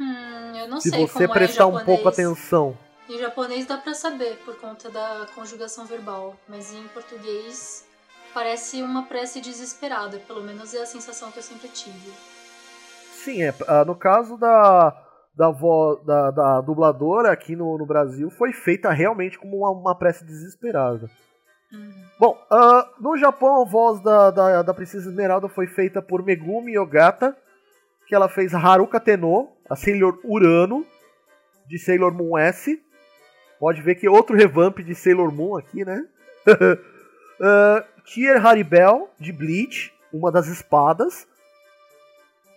[0.00, 2.74] Hum, eu não Se sei você como prestar é um pouco atenção.
[3.06, 7.84] Em japonês dá pra saber por conta da conjugação verbal, mas em português
[8.32, 12.12] parece uma prece desesperada, pelo menos é a sensação que eu sempre tive.
[13.24, 14.96] Sim, é, ah, no caso da,
[15.36, 19.94] da, vo, da, da dubladora aqui no, no Brasil, foi feita realmente como uma, uma
[19.94, 21.10] prece desesperada.
[21.72, 22.04] Uhum.
[22.18, 26.78] Bom, ah, no Japão a voz da, da, da Princesa Esmeralda foi feita por Megumi
[26.78, 27.36] Ogata,
[28.06, 30.84] que ela fez Haruka Tenno, a Sailor Urano,
[31.66, 32.82] de Sailor Moon S.
[33.58, 36.04] Pode ver que outro revamp de Sailor Moon aqui, né?
[36.48, 41.28] uh, Kier Haribel, de Bleach, uma das espadas.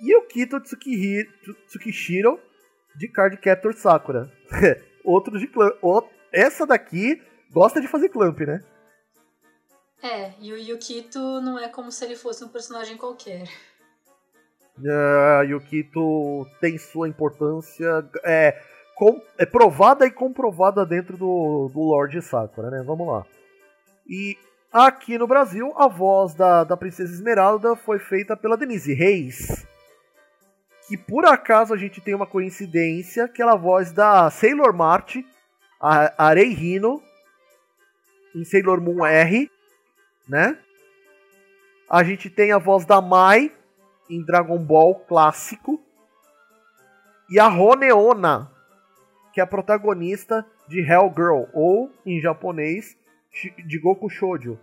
[0.03, 2.37] E o Kito Tsukishiro,
[2.93, 4.29] de Card Captor Sakura.
[5.03, 5.71] Outro de clã.
[6.31, 8.59] Essa daqui gosta de fazer clamp, né?
[10.01, 13.47] É, e o Yukito não é como se ele fosse um personagem qualquer.
[14.77, 18.59] Uh, Yukito tem sua importância é,
[18.97, 22.83] com- é provada e comprovada dentro do, do Lord Sakura, né?
[22.85, 23.25] Vamos lá.
[24.05, 24.35] E
[24.69, 29.65] aqui no Brasil, a voz da, da Princesa Esmeralda foi feita pela Denise Reis.
[30.93, 35.15] Que por acaso a gente tem uma coincidência, que ela é voz da Sailor Mart,
[35.81, 37.01] a Arei Hino,
[38.35, 39.49] em Sailor Moon R,
[40.29, 40.55] né?
[41.89, 43.51] A gente tem a voz da Mai
[44.07, 45.83] em Dragon Ball clássico.
[47.27, 48.51] E a Roneona,
[49.33, 52.95] que é a protagonista de Hellgirl, ou em japonês,
[53.65, 54.59] de Goku Shoujo.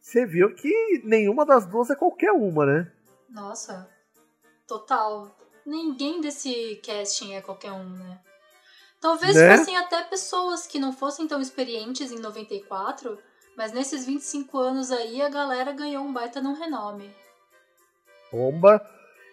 [0.00, 2.92] Você viu que nenhuma das duas é qualquer uma, né?
[3.28, 3.90] Nossa,
[4.66, 5.36] total.
[5.66, 8.20] Ninguém desse casting é qualquer um, né?
[9.00, 9.56] Talvez Né?
[9.56, 13.18] fossem até pessoas que não fossem tão experientes em 94,
[13.56, 17.12] mas nesses 25 anos aí a galera ganhou um baita num renome.
[18.32, 18.80] Bomba.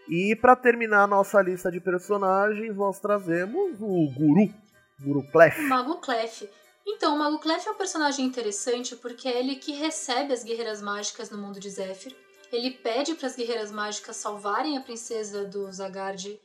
[0.09, 4.53] E pra terminar a nossa lista de personagens, nós trazemos o Guru,
[4.99, 5.59] Guru Clef.
[5.59, 6.49] O Mago Clef.
[6.85, 10.81] Então, o Mago Clef é um personagem interessante porque é ele que recebe as guerreiras
[10.81, 12.13] mágicas no mundo de Zephyr.
[12.53, 16.39] Ele pede para as guerreiras mágicas salvarem a princesa do Zagard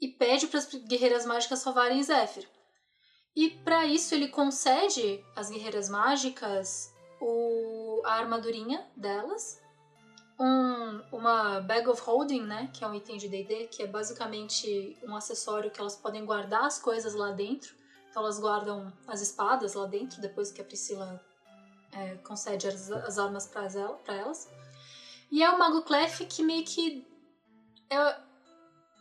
[0.00, 2.48] e pede para as guerreiras mágicas salvarem Zephyr.
[3.36, 6.90] E para isso ele concede às guerreiras mágicas
[7.20, 9.60] o, a armadurinha delas,
[10.40, 14.96] um, uma bag of holding, né, que é um item de D&D, que é basicamente
[15.02, 17.74] um acessório que elas podem guardar as coisas lá dentro.
[18.08, 21.20] Então elas guardam as espadas lá dentro, depois que a Priscila
[21.92, 24.48] é, concede as, as armas para elas.
[25.30, 27.06] E é o Mago Clef que meio que.
[27.90, 28.16] É,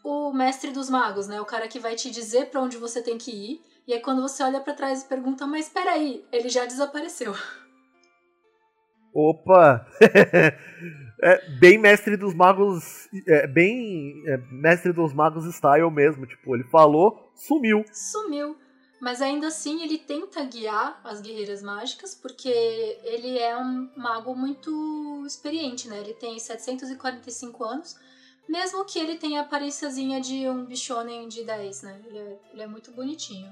[0.04, 1.40] o mestre dos magos, né?
[1.40, 3.62] O cara que vai te dizer pra onde você tem que ir.
[3.88, 7.34] E aí quando você olha pra trás e pergunta, mas peraí, ele já desapareceu.
[9.14, 9.86] Opa!
[11.22, 13.08] é bem mestre dos magos.
[13.28, 16.26] É bem é, mestre dos magos style mesmo.
[16.26, 17.86] Tipo, ele falou, sumiu.
[17.92, 18.58] Sumiu.
[19.04, 22.48] Mas ainda assim ele tenta guiar as guerreiras mágicas, porque
[23.04, 26.00] ele é um mago muito experiente, né?
[26.00, 27.98] Ele tem 745 anos,
[28.48, 32.02] mesmo que ele tenha a aparênciazinha de um bichonem de 10, né?
[32.06, 33.52] Ele é, ele é muito bonitinho.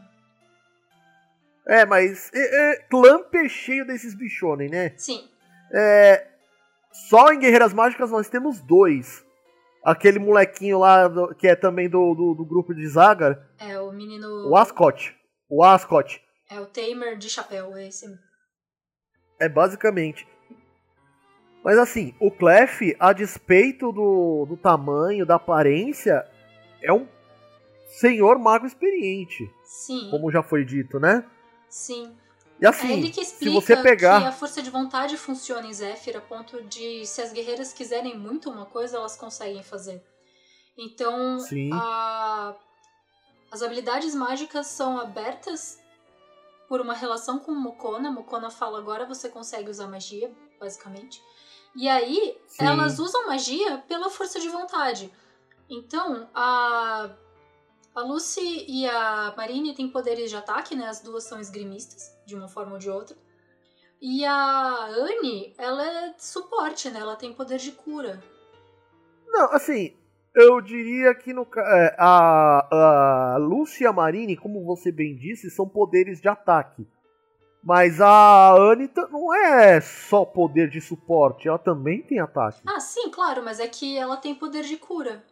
[1.68, 4.94] É, mas é, é, Clamp é cheio desses bichonem, né?
[4.96, 5.28] Sim.
[5.74, 6.30] É,
[6.94, 9.22] só em Guerreiras Mágicas nós temos dois.
[9.84, 13.92] Aquele molequinho lá, do- que é também do, do, do grupo de Zagar, É o
[13.92, 14.48] menino.
[14.50, 15.20] o Ascot.
[15.54, 16.24] O Ascot.
[16.50, 18.06] É o Tamer de chapéu, é esse.
[19.38, 20.26] É basicamente.
[21.62, 26.26] Mas assim, o Clef, a despeito do, do tamanho, da aparência,
[26.82, 27.06] é um
[28.00, 30.10] senhor mago experiente, Sim.
[30.10, 31.30] como já foi dito, né?
[31.70, 32.16] Sim.
[32.60, 34.22] E assim, é ele que se explica você pegar.
[34.22, 38.18] que a força de vontade funciona em Zephyr a ponto de, se as guerreiras quiserem
[38.18, 40.02] muito uma coisa, elas conseguem fazer.
[40.78, 41.70] Então, Sim.
[41.74, 42.56] a-
[43.52, 45.78] as habilidades mágicas são abertas
[46.70, 48.10] por uma relação com Mokona.
[48.10, 51.22] Mokona fala agora você consegue usar magia, basicamente.
[51.76, 52.66] E aí, Sim.
[52.66, 55.12] elas usam magia pela força de vontade.
[55.70, 57.10] Então, a,
[57.94, 60.88] a Lucy e a Marine têm poderes de ataque, né?
[60.88, 63.18] As duas são esgrimistas, de uma forma ou de outra.
[64.02, 67.02] E a Anne, ela é suporte, né?
[67.02, 68.22] Ela tem poder de cura.
[69.28, 69.96] Não, assim,
[70.36, 75.50] eu diria que no, é, a, a Lucy e a Marine, como você bem disse,
[75.50, 76.88] são poderes de ataque.
[77.64, 82.60] Mas a Anitta não é só poder de suporte, ela também tem ataque.
[82.66, 85.24] Ah, sim, claro, mas é que ela tem poder de cura.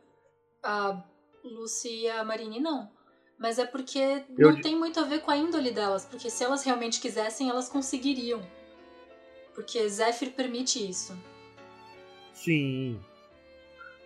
[0.62, 1.02] A
[1.44, 2.92] Lucy e a Marine não.
[3.40, 6.30] Mas é porque Eu não di- tem muito a ver com a índole delas, porque
[6.30, 8.42] se elas realmente quisessem, elas conseguiriam.
[9.56, 11.18] Porque Zephyr permite isso.
[12.34, 13.00] Sim.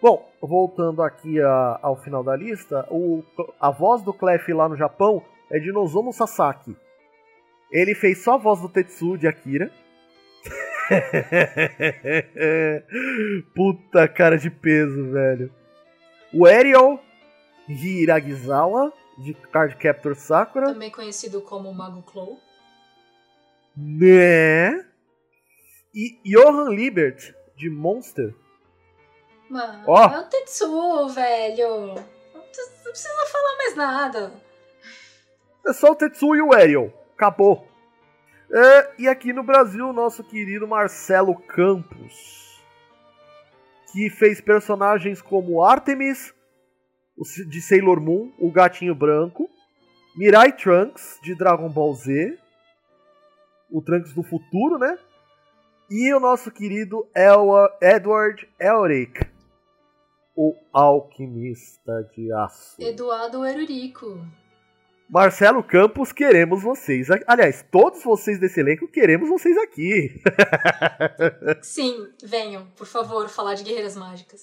[0.04, 3.24] Bom, voltando aqui a- ao final da lista, o,
[3.58, 6.76] a voz do Clef lá no Japão é de Nozomu Sasaki.
[7.72, 9.72] Ele fez só a voz do Tetsu de Akira.
[13.56, 15.49] Puta cara de peso, velho.
[16.34, 16.99] O Ariel
[17.70, 20.74] Hiragizawa, de Card Captor Sakura.
[20.74, 22.38] Também conhecido como Mago Claw.
[23.78, 24.86] Né?
[25.95, 28.36] E Johan Liebert, de Monster.
[29.49, 30.03] Mano, Ó.
[30.05, 31.95] é o Tetsu, velho.
[32.35, 32.41] Não
[32.91, 34.33] precisa falar mais nada.
[35.67, 36.91] É só o Tetsu e o Ariel.
[37.15, 37.67] Acabou.
[38.51, 42.61] É, e aqui no Brasil, o nosso querido Marcelo Campos.
[43.91, 46.33] Que fez personagens como Artemis,
[47.47, 49.49] de Sailor Moon, o Gatinho Branco.
[50.15, 52.37] Mirai Trunks, de Dragon Ball Z.
[53.71, 54.97] O Trunks do futuro, né?
[55.89, 59.31] E o nosso querido Elwa- Edward Elric.
[60.36, 62.75] O Alquimista de Aço.
[62.81, 64.25] Eduardo Erurico.
[65.09, 67.07] Marcelo Campos, queremos vocês.
[67.27, 70.09] Aliás, todos vocês desse elenco queremos vocês aqui.
[71.61, 74.41] Sim, venham, por favor, falar de Guerreiras Mágicas.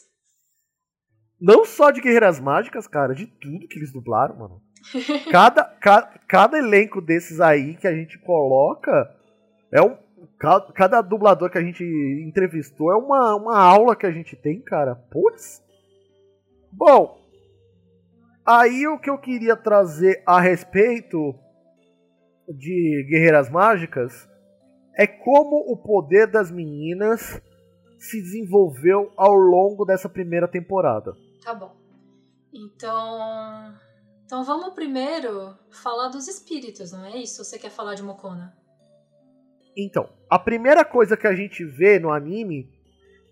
[1.41, 4.62] Não só de Guerreiras Mágicas, cara, de tudo que eles dublaram, mano.
[5.32, 9.11] Cada, ca- cada elenco desses aí que a gente coloca
[9.72, 9.97] é um.
[10.38, 11.82] ca- Cada dublador que a gente
[12.26, 14.95] entrevistou é uma, uma aula que a gente tem, cara.
[14.95, 15.62] Putz.
[16.73, 17.18] Bom,
[18.47, 21.35] aí o que eu queria trazer a respeito
[22.49, 24.29] de Guerreiras Mágicas
[24.97, 27.41] é como o poder das meninas
[27.99, 31.14] se desenvolveu ao longo dessa primeira temporada.
[31.45, 31.77] Tá bom.
[32.53, 33.75] Então.
[34.25, 37.45] Então vamos primeiro falar dos espíritos, não é isso?
[37.45, 38.57] Você quer falar de Mokona?
[39.77, 42.71] Então, a primeira coisa que a gente vê no anime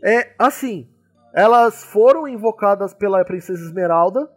[0.05, 0.89] é assim:
[1.33, 4.31] elas foram invocadas pela Princesa Esmeralda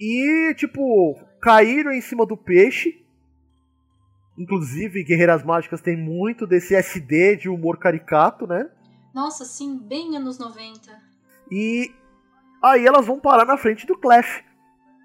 [0.00, 3.04] e, tipo, caíram em cima do peixe.
[4.38, 8.68] Inclusive, Guerreiras Mágicas tem muito desse SD de humor caricato, né?
[9.14, 10.90] Nossa, sim, bem anos 90.
[11.50, 11.92] E
[12.62, 14.42] aí elas vão parar na frente do Clef.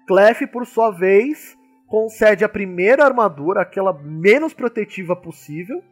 [0.06, 5.82] Clef, por sua vez, concede a primeira armadura, aquela menos protetiva possível.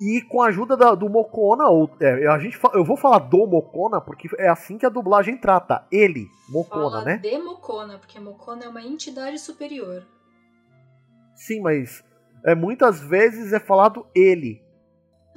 [0.00, 3.46] E com a ajuda da- do Mokona, ou, é, a gente, eu vou falar do
[3.46, 5.84] Mokona porque é assim que a dublagem trata.
[5.92, 7.16] Ele, Mokona, Fala né?
[7.18, 10.02] de Mokona, porque Mokona é uma entidade superior.
[11.34, 12.02] Sim, mas
[12.44, 14.62] é, muitas vezes é falado ele.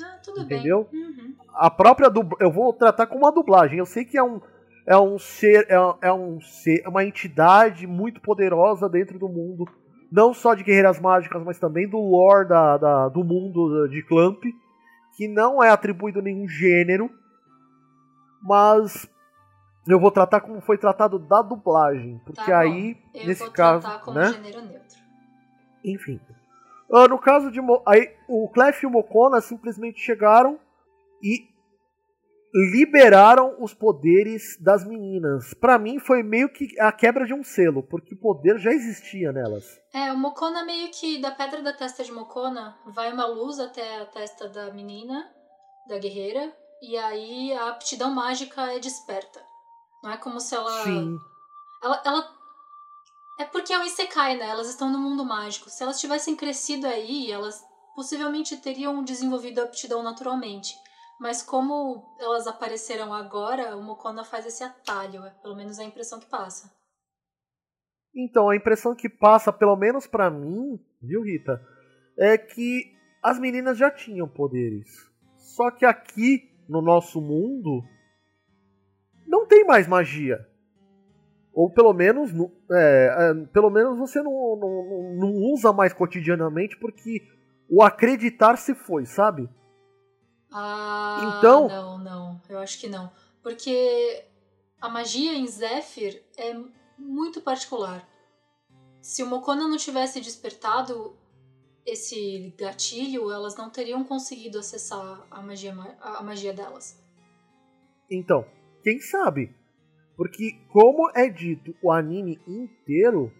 [0.01, 0.87] Ah, tudo Entendeu?
[0.91, 1.03] bem.
[1.03, 1.35] Uhum.
[1.55, 2.09] a própria
[2.39, 3.77] eu vou tratar como uma dublagem.
[3.79, 4.39] Eu sei que é um
[4.85, 9.65] é um ser, é, é um ser, é uma entidade muito poderosa dentro do mundo,
[10.13, 14.43] não só de guerreiras mágicas, mas também do lore da, da do mundo de Clamp,
[15.17, 17.09] que não é atribuído nenhum gênero,
[18.41, 19.09] mas
[19.87, 23.81] eu vou tratar como foi tratado da dublagem, porque Tá aí Eu nesse vou caso,
[23.81, 24.31] tratar como né?
[24.31, 24.99] gênero neutro.
[25.83, 26.19] Enfim.
[26.91, 27.59] Ah, no caso de.
[27.59, 30.59] Mo- Aí, o Clef e o Mokona simplesmente chegaram
[31.21, 31.49] e
[32.53, 35.53] liberaram os poderes das meninas.
[35.55, 39.31] Pra mim foi meio que a quebra de um selo, porque o poder já existia
[39.31, 39.79] nelas.
[39.91, 44.01] É, o Mokona meio que da pedra da testa de Mokona vai uma luz até
[44.01, 45.27] a testa da menina,
[45.87, 49.41] da guerreira, e aí a aptidão mágica é desperta.
[50.03, 50.83] Não é como se ela.
[50.83, 51.17] Sim.
[51.81, 52.31] Ela, ela.
[53.39, 54.49] É porque é um Isekai, né?
[54.49, 55.69] Elas estão no mundo mágico.
[55.69, 57.63] Se elas tivessem crescido aí, elas
[57.95, 60.75] possivelmente teriam desenvolvido a aptidão naturalmente.
[61.19, 65.23] Mas como elas apareceram agora, o Mokona faz esse atalho.
[65.25, 66.71] É pelo menos a impressão que passa.
[68.15, 71.59] Então, a impressão que passa, pelo menos pra mim, viu, Rita,
[72.17, 72.93] é que
[73.23, 74.87] as meninas já tinham poderes.
[75.37, 77.83] Só que aqui, no nosso mundo,
[79.25, 80.37] não tem mais magia.
[81.53, 86.77] Ou pelo menos, no- é, é, pelo menos você não, não- não usa mais cotidianamente
[86.79, 87.21] porque
[87.69, 89.47] o acreditar se foi, sabe?
[90.53, 93.11] Ah, Então- não, não, eu acho que não.
[93.41, 94.23] Porque
[94.79, 96.55] a magia em Zephyr é
[96.97, 98.07] muito particular.
[99.01, 101.17] Se o Mokona não tivesse despertado
[101.85, 106.97] esse gatilho, elas não teriam conseguido acessar a magia, ma- a a magia delas.
[108.09, 108.45] Então,
[108.83, 109.53] quem sabe?
[110.15, 113.33] Porque, como é dito o anime inteiro,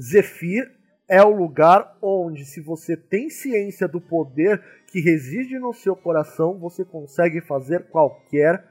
[0.00, 0.76] Zephyr
[1.08, 6.58] é o lugar onde, se você tem ciência do poder que reside no seu coração,
[6.58, 8.66] você consegue fazer qualquer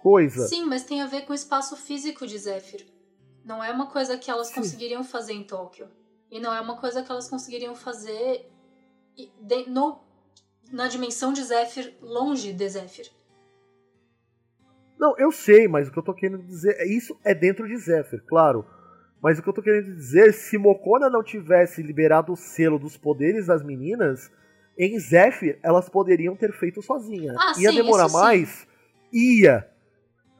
[0.00, 0.46] coisa.
[0.46, 2.86] Sim, mas tem a ver com o espaço físico de Zephyr.
[3.44, 4.54] Não é uma coisa que elas Sim.
[4.56, 5.88] conseguiriam fazer em Tóquio.
[6.30, 8.48] E não é uma coisa que elas conseguiriam fazer
[9.40, 9.98] de- no,
[10.70, 13.10] na dimensão de Zephyr, longe de Zephyr.
[14.98, 17.76] Não, eu sei, mas o que eu tô querendo dizer é isso é dentro de
[17.76, 18.64] Zephyr, claro.
[19.22, 22.96] Mas o que eu tô querendo dizer, se Mokona não tivesse liberado o selo dos
[22.96, 24.30] poderes das meninas,
[24.78, 27.36] em Zephyr elas poderiam ter feito sozinhas.
[27.38, 28.22] Ah, Ia sim, demorar isso sim.
[28.22, 28.66] mais?
[29.12, 29.68] Ia.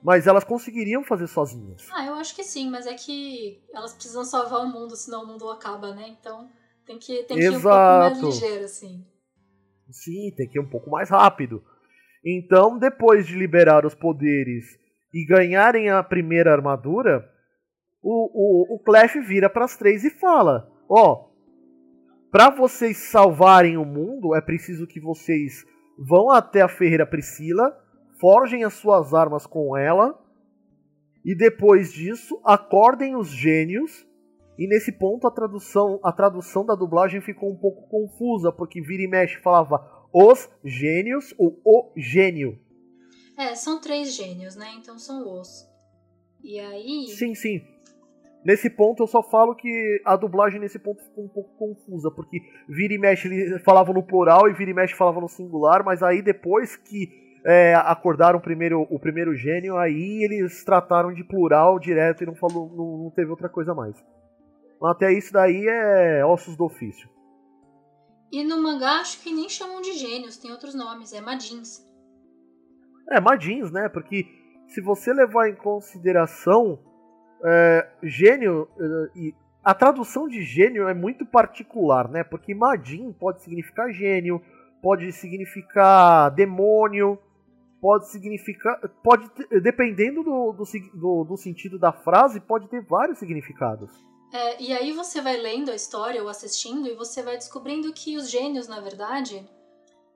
[0.03, 1.89] Mas elas conseguiriam fazer sozinhas.
[1.93, 5.27] Ah, eu acho que sim, mas é que elas precisam salvar o mundo, senão o
[5.27, 6.17] mundo acaba, né?
[6.21, 6.49] Então
[6.87, 9.05] tem que, tem que ir um pouco mais ligeiro, assim.
[9.91, 11.63] Sim, tem que ir um pouco mais rápido.
[12.25, 14.79] Então, depois de liberar os poderes
[15.13, 17.29] e ganharem a primeira armadura,
[18.03, 21.28] o, o, o Clef vira para as três e fala: Ó,
[22.31, 25.65] para vocês salvarem o mundo, é preciso que vocês
[25.99, 27.77] vão até a Ferreira Priscila,
[28.21, 30.19] forjem as suas armas com ela,
[31.25, 34.07] e depois disso, acordem os gênios.
[34.59, 39.03] E nesse ponto a tradução, a tradução da dublagem ficou um pouco confusa, porque vira
[39.03, 42.59] e mexe falava os gênios ou o gênio.
[43.37, 44.73] É, são três gênios, né?
[44.77, 45.69] Então são os.
[46.43, 47.09] E aí.
[47.09, 47.63] Sim, sim.
[48.49, 52.41] Nesse ponto eu só falo que a dublagem nesse ponto ficou um pouco confusa, porque
[52.67, 56.03] vira e mexe ele falava no plural e vira e mexe falava no singular, mas
[56.03, 57.11] aí depois que
[57.45, 62.35] é, acordaram o primeiro, o primeiro gênio, aí eles trataram de plural direto e não
[62.35, 63.95] falou, não, não teve outra coisa mais.
[64.83, 67.07] Até isso daí é ossos do ofício.
[68.33, 71.87] E no mangá acho que nem chamam de gênios, tem outros nomes, é Madins.
[73.11, 73.91] É, Madins, né?
[73.91, 74.25] Porque
[74.69, 76.88] se você levar em consideração
[77.45, 79.35] é, gênio é, e
[79.65, 82.25] a tradução de gênio é muito particular, né?
[82.25, 84.41] Porque Madin pode significar gênio,
[84.83, 87.19] pode significar demônio,
[87.81, 89.29] pode significar, pode
[89.63, 90.65] dependendo do, do,
[90.95, 93.91] do- do sentido da frase, pode ter vários significados.
[94.33, 98.17] É, e aí você vai lendo a história ou assistindo e você vai descobrindo que
[98.17, 99.47] os gênios, na verdade,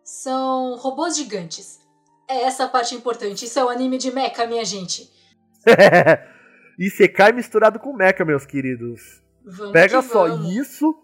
[0.05, 1.81] são robôs gigantes.
[2.29, 3.45] É essa a parte importante.
[3.45, 5.11] Isso é o anime de mecha, minha gente.
[6.87, 9.22] e Sekai misturado com Mecha, meus queridos.
[9.45, 10.55] Vamos Pega que só, vamos.
[10.55, 10.95] isso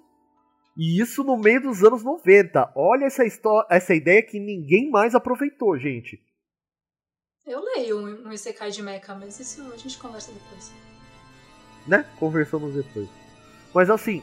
[0.76, 2.72] e isso no meio dos anos 90.
[2.74, 6.20] Olha essa história, essa ideia que ninguém mais aproveitou, gente.
[7.46, 10.72] Eu leio um, um Isekai de mecha, mas isso a gente conversa depois.
[11.86, 12.04] Né?
[12.18, 13.08] Conversamos depois.
[13.74, 14.22] Mas assim,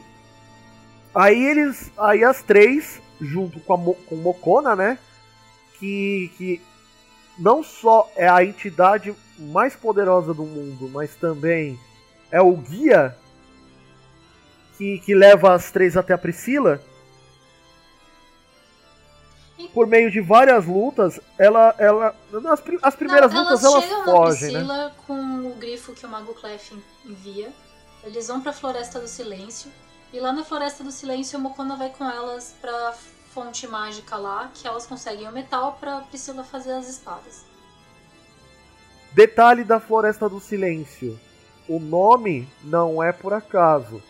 [1.14, 4.98] aí eles, aí as três junto com a Mo- com Mokona, né,
[5.78, 6.60] que que
[7.38, 11.78] não só é a entidade mais poderosa do mundo, mas também
[12.30, 13.16] é o guia
[14.76, 16.80] que, que leva as três até a Priscila.
[19.72, 21.74] por meio de várias lutas, ela.
[21.78, 22.14] ela
[22.50, 24.58] as, as primeiras Não, lutas elas elas chegam na fogem, né?
[24.58, 26.72] Priscila com o grifo que o Mago Clef
[27.04, 27.52] envia.
[28.04, 29.70] Eles vão pra Floresta do Silêncio.
[30.12, 32.94] E lá na Floresta do Silêncio, o Mokona vai com elas pra
[33.36, 37.44] fonte mágica lá, que elas conseguem o metal pra Priscila fazer as espadas.
[39.12, 41.20] Detalhe da Floresta do Silêncio.
[41.68, 44.02] O nome não é por acaso.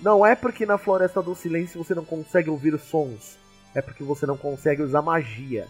[0.00, 3.36] Não é porque na Floresta do Silêncio você não consegue ouvir sons.
[3.74, 5.68] É porque você não consegue usar magia.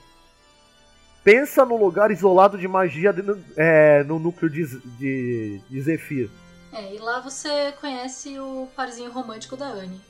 [1.24, 3.22] Pensa num lugar isolado de magia de-
[3.56, 6.30] é, no núcleo de, de, de Zephyr.
[6.72, 10.00] É, e lá você conhece o parzinho romântico da Anne.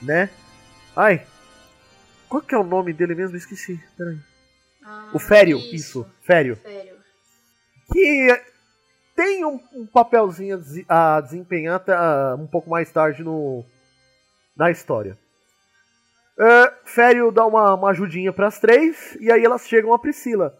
[0.00, 0.28] né?
[0.96, 1.24] Ai.
[2.32, 3.36] Qual que é o nome dele mesmo?
[3.36, 3.78] Esqueci.
[3.94, 4.18] Peraí.
[4.82, 6.56] Ah, O Fério, isso, Fério.
[6.56, 6.96] Fério.
[7.92, 8.42] Que
[9.14, 13.62] tem um, um papelzinho a dese- a desempenhar tá, um pouco mais tarde no
[14.56, 15.18] na história.
[16.38, 20.58] É, Fério dá uma, uma ajudinha pras três e aí elas chegam a Priscila.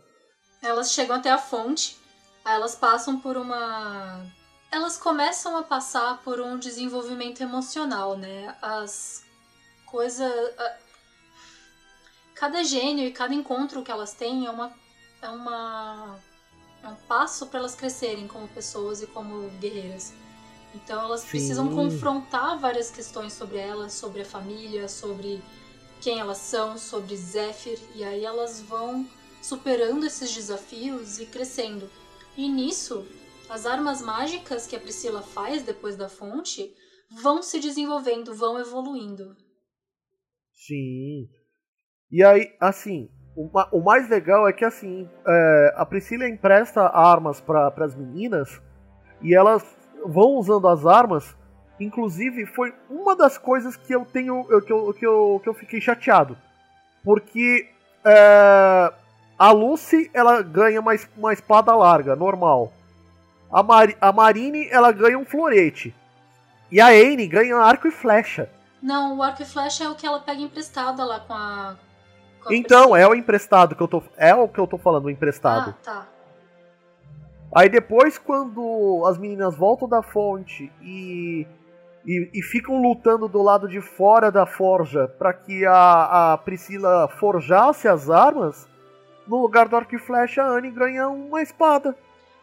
[0.62, 1.96] Elas chegam até a fonte,
[2.44, 4.26] aí elas passam por uma.
[4.70, 8.54] Elas começam a passar por um desenvolvimento emocional, né?
[8.60, 9.24] As
[9.86, 10.30] coisas.
[12.42, 14.72] Cada gênio e cada encontro que elas têm é uma.
[15.22, 16.18] É uma.
[16.82, 20.12] É um passo para elas crescerem como pessoas e como guerreiras.
[20.74, 21.28] Então elas Sim.
[21.28, 25.40] precisam confrontar várias questões sobre elas, sobre a família, sobre
[26.00, 29.08] quem elas são, sobre Zephyr, e aí elas vão
[29.40, 31.88] superando esses desafios e crescendo.
[32.36, 33.06] E nisso,
[33.48, 36.74] as armas mágicas que a Priscila faz depois da fonte
[37.08, 39.36] vão se desenvolvendo, vão evoluindo.
[40.52, 41.28] Sim.
[42.12, 46.82] E aí, assim, o, ma- o mais legal é que assim, é, a Priscila empresta
[46.88, 48.60] armas para as meninas
[49.22, 49.64] e elas
[50.04, 51.34] vão usando as armas.
[51.80, 54.46] Inclusive, foi uma das coisas que eu tenho.
[54.50, 56.36] eu- que, eu, que, eu, que eu fiquei chateado.
[57.02, 57.68] Porque
[58.04, 58.92] é,
[59.38, 62.72] a Lucy ela ganha uma, uma espada larga, normal.
[63.50, 65.94] A, Mari, a Marine ela ganha um florete.
[66.70, 68.48] E a Anne ganha arco e flecha.
[68.82, 71.76] Não, o arco e flecha é o que ela pega emprestada lá com a.
[72.46, 74.02] a Então, é o emprestado que eu tô.
[74.16, 75.74] É o que eu tô falando, o emprestado.
[75.80, 76.08] Ah, tá.
[77.54, 81.46] Aí depois, quando as meninas voltam da fonte e.
[82.04, 87.06] E, e ficam lutando do lado de fora da forja para que a, a Priscila
[87.06, 88.68] forjasse as armas,
[89.24, 91.96] no lugar do arco e flecha, a Anne ganha uma espada.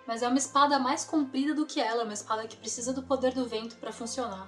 [0.08, 3.34] Mas é uma espada mais comprida do que ela, uma espada que precisa do poder
[3.34, 4.48] do vento pra funcionar.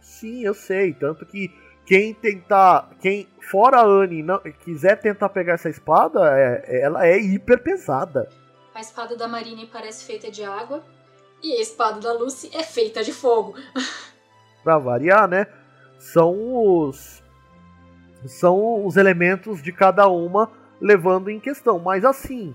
[0.00, 0.94] Sim, eu sei.
[0.94, 1.50] Tanto que
[1.90, 2.88] quem tentar.
[3.00, 8.28] Quem, fora a Anne, não, quiser tentar pegar essa espada, é- ela é hiper pesada.
[8.72, 10.84] A espada da Marine parece feita de água
[11.42, 13.56] e a espada da Lucy é feita de fogo.
[14.62, 15.48] Pra variar, né?
[15.98, 17.24] São os.
[18.24, 20.48] São os elementos de cada uma
[20.80, 21.80] levando em questão.
[21.80, 22.54] Mas assim,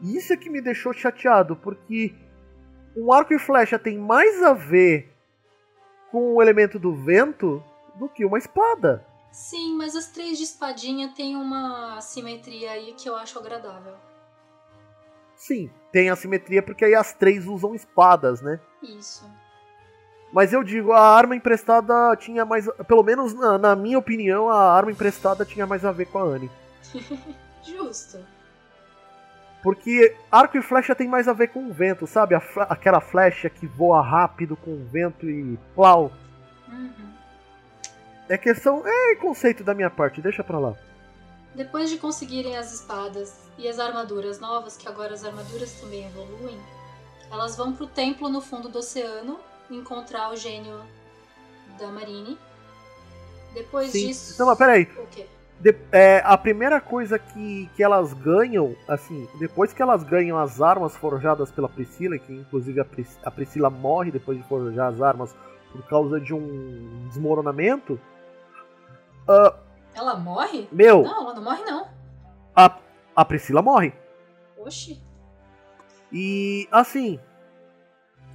[0.00, 2.14] isso é que me deixou chateado, porque
[2.96, 5.12] um arco e flecha tem mais a ver
[6.12, 7.64] com o elemento do vento
[8.00, 9.06] do que uma espada.
[9.30, 13.94] Sim, mas as três de espadinha têm uma simetria aí que eu acho agradável.
[15.36, 18.58] Sim, tem assimetria porque aí as três usam espadas, né?
[18.82, 19.24] Isso.
[20.32, 22.66] Mas eu digo, a arma emprestada tinha mais.
[22.86, 26.22] Pelo menos na, na minha opinião, a arma emprestada tinha mais a ver com a
[26.22, 26.50] Anne.
[27.62, 28.18] Justo.
[29.62, 32.34] Porque arco e flecha tem mais a ver com o vento, sabe?
[32.34, 36.10] A aquela flecha que voa rápido com o vento e plau.
[36.68, 37.19] Uhum.
[38.30, 38.82] É questão.
[38.86, 40.74] É conceito da minha parte, deixa pra lá.
[41.54, 46.56] Depois de conseguirem as espadas e as armaduras novas, que agora as armaduras também evoluem,
[47.30, 50.80] elas vão pro templo no fundo do oceano encontrar o gênio
[51.78, 52.38] da Marine.
[53.52, 54.06] Depois Sim.
[54.06, 54.36] disso.
[54.38, 54.84] Não, mas peraí.
[54.96, 55.26] O quê?
[55.58, 60.60] De- é, a primeira coisa que, que elas ganham, assim, depois que elas ganham as
[60.60, 65.02] armas forjadas pela Priscila, que inclusive a, Pris- a Priscila morre depois de forjar as
[65.02, 65.34] armas
[65.72, 68.00] por causa de um desmoronamento.
[69.28, 69.54] Ah,
[69.94, 70.68] Ela morre?
[70.72, 71.88] meu, Não, ela não morre não.
[72.54, 72.78] a,
[73.16, 73.92] a Priscila morre.
[74.58, 75.02] Oxi.
[76.12, 77.20] E assim,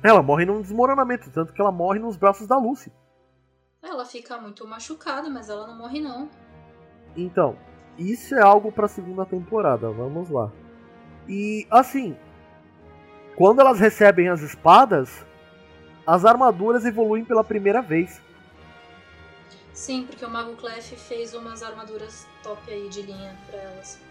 [0.01, 2.91] ela morre num desmoronamento, tanto que ela morre nos braços da Lucy.
[3.81, 6.29] Ela fica muito machucada, mas ela não morre não.
[7.15, 7.55] Então,
[7.97, 10.51] isso é algo pra segunda temporada, vamos lá.
[11.27, 12.17] E assim,
[13.35, 15.25] quando elas recebem as espadas,
[16.07, 18.21] as armaduras evoluem pela primeira vez.
[19.75, 24.01] Sim, porque o Mago Clef fez umas armaduras top aí de linha pra elas.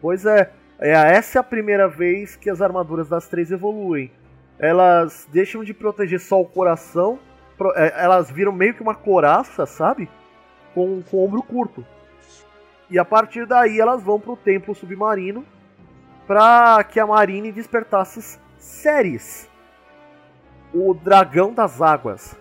[0.00, 4.12] Pois é, é essa é a primeira vez que as armaduras das três evoluem.
[4.58, 7.18] Elas deixam de proteger só o coração,
[7.74, 10.08] é, elas viram meio que uma coraça, sabe?
[10.76, 11.84] com, com ombro curto.
[12.90, 15.42] E a partir daí elas vão pro templo submarino
[16.26, 19.48] para que a Marine despertasse Ceres,
[20.74, 22.36] o dragão das águas,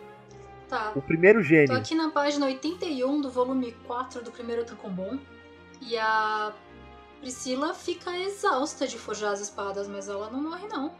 [0.67, 0.91] Tá.
[0.95, 1.75] o primeiro Tô gênio.
[1.77, 5.19] aqui na página 81 do volume 4 do primeiro Tankobon.
[5.81, 6.51] E a
[7.21, 10.91] Priscila fica exausta de forjar as espadas, mas ela não morre, não.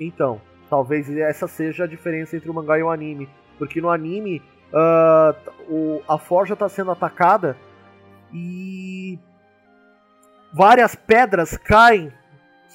[0.00, 3.28] Então, talvez essa seja a diferença entre o mangá e o anime.
[3.58, 5.34] Porque no anime, ah,
[5.68, 7.56] o- a forja está sendo atacada
[8.32, 9.18] e
[10.52, 12.12] várias pedras caem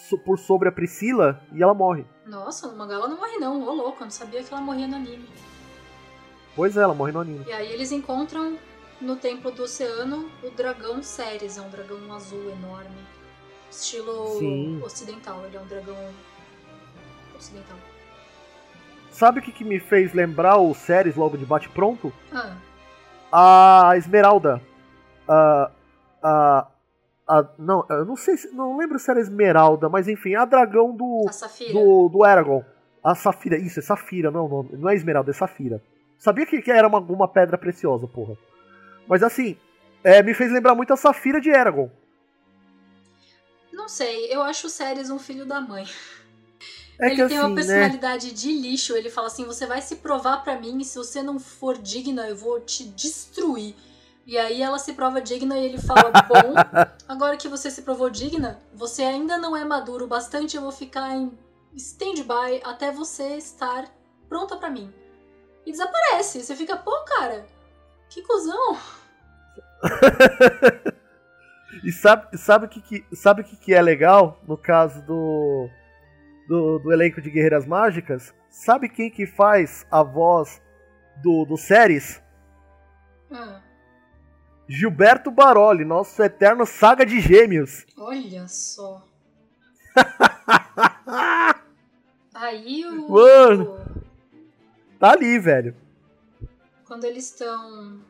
[0.10, 2.06] so- por sobre a Priscila e ela morre.
[2.26, 3.62] Nossa, no mangá ela não morre, não.
[3.64, 5.28] Ô, louco, eu não sabia que ela morria no anime.
[6.56, 7.46] Pois é, ela morre no anime.
[7.48, 8.58] E aí eles encontram
[9.00, 11.58] no Templo do Oceano o dragão Ceres.
[11.58, 12.98] É um dragão azul enorme.
[13.70, 14.82] Estilo Sim.
[14.84, 15.44] ocidental.
[15.46, 15.98] Ele é um dragão
[17.38, 17.78] ocidental.
[19.12, 22.12] Sabe o que, que me fez lembrar o Ceres logo de bate pronto?
[23.32, 24.62] Ah, A Esmeralda.
[25.28, 25.72] A.
[26.24, 26.68] A.
[27.28, 28.52] a- não, eu não sei se.
[28.52, 31.26] Não lembro se era Esmeralda, mas enfim, a dragão do.
[31.30, 32.66] a do, do Aragorn.
[33.04, 34.70] A Safira, isso, é Safira, não é o nome.
[34.74, 35.82] Não é Esmeralda, é Safira.
[36.18, 38.36] Sabia que, que era uma, uma pedra preciosa, porra.
[39.08, 39.56] Mas assim,
[40.04, 41.92] é, me fez lembrar muito a Safira de Aragorn.
[43.72, 45.86] Não sei, eu acho o Ceres um filho da mãe.
[47.00, 47.56] É ele que tem assim, uma né?
[47.56, 48.96] personalidade de lixo.
[48.96, 52.28] Ele fala assim: você vai se provar pra mim e se você não for digna,
[52.28, 53.76] eu vou te destruir.
[54.28, 56.54] E aí ela se prova digna e ele fala: Bom,
[57.08, 60.72] agora que você se provou digna, você ainda não é maduro o bastante, eu vou
[60.74, 61.32] ficar em
[61.74, 63.86] stand-by até você estar
[64.28, 64.94] pronta pra mim.
[65.66, 66.44] E desaparece.
[66.44, 67.46] Você fica, pô, cara,
[68.10, 68.78] que cuzão.
[71.84, 75.70] E sabe, sabe o que, que, sabe que, que é legal no caso do,
[76.48, 78.34] do, do elenco de Guerreiras Mágicas?
[78.50, 80.62] Sabe quem que faz a voz
[81.22, 82.22] do, do Ceres?
[83.32, 83.62] Ah,
[84.68, 87.86] Gilberto Baroli, nosso eterno saga de gêmeos.
[87.98, 89.06] olha só.
[92.34, 93.10] Aí o.
[93.10, 93.80] Mano.
[95.00, 95.76] Tá ali, velho.
[96.86, 98.02] quando eles estão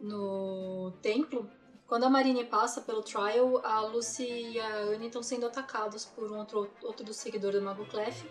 [0.00, 1.48] no templo,
[1.86, 6.30] quando a Marine passa pelo trial, a Lucy e a Annie estão sendo atacados por
[6.30, 8.24] um outro, outro do seguidor do Mago Clef.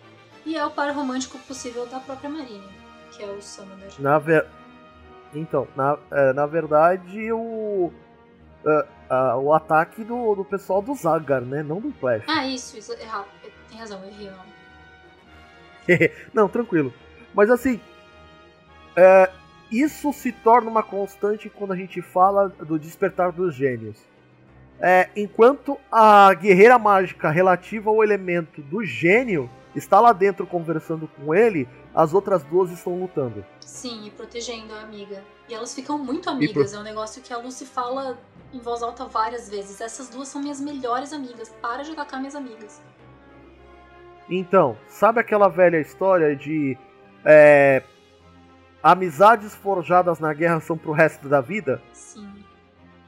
[0.45, 2.67] E é o par romântico possível da própria Marine,
[3.11, 3.91] que é o Summoner.
[3.99, 4.47] Na ver...
[5.33, 7.91] Então, na, é, na verdade, o.
[9.09, 11.63] a- o ataque do, do pessoal do Zagar, né?
[11.63, 12.23] Não do Flash.
[12.27, 13.25] Ah, isso, isso, errado.
[13.69, 14.31] Tem razão, eu errei.
[16.33, 16.93] Não, tranquilo.
[17.33, 17.79] Mas assim,
[18.95, 19.29] é,
[19.71, 23.97] isso se torna uma constante quando a gente fala do despertar dos gênios.
[24.79, 31.33] É, enquanto a guerreira mágica relativa ao elemento do gênio está lá dentro conversando com
[31.33, 33.45] ele, as outras duas estão lutando.
[33.59, 35.23] Sim, e protegendo a amiga.
[35.47, 38.17] E elas ficam muito amigas, é um negócio que a Lucy fala
[38.53, 39.81] em voz alta várias vezes.
[39.81, 42.81] Essas duas são minhas melhores amigas, para de atacar minhas amigas.
[44.29, 46.77] Então, sabe aquela velha história de
[47.25, 47.83] é,
[48.81, 51.81] amizades forjadas na guerra são pro resto da vida?
[51.93, 52.31] Sim.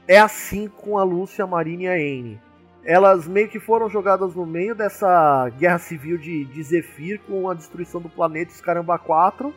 [0.06, 2.40] É assim com a Lúcia, a Marina e a Anne.
[2.84, 7.54] Elas meio que foram jogadas no meio dessa guerra civil de, de Zephyr com a
[7.54, 9.54] destruição do planeta e os Caramba 4.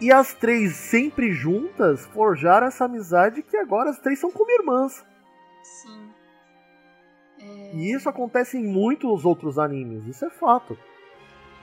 [0.00, 5.04] E as três sempre juntas forjaram essa amizade que agora as três são como irmãs.
[5.62, 6.10] Sim.
[7.40, 10.76] É, E isso acontece em muitos outros animes, isso é fato.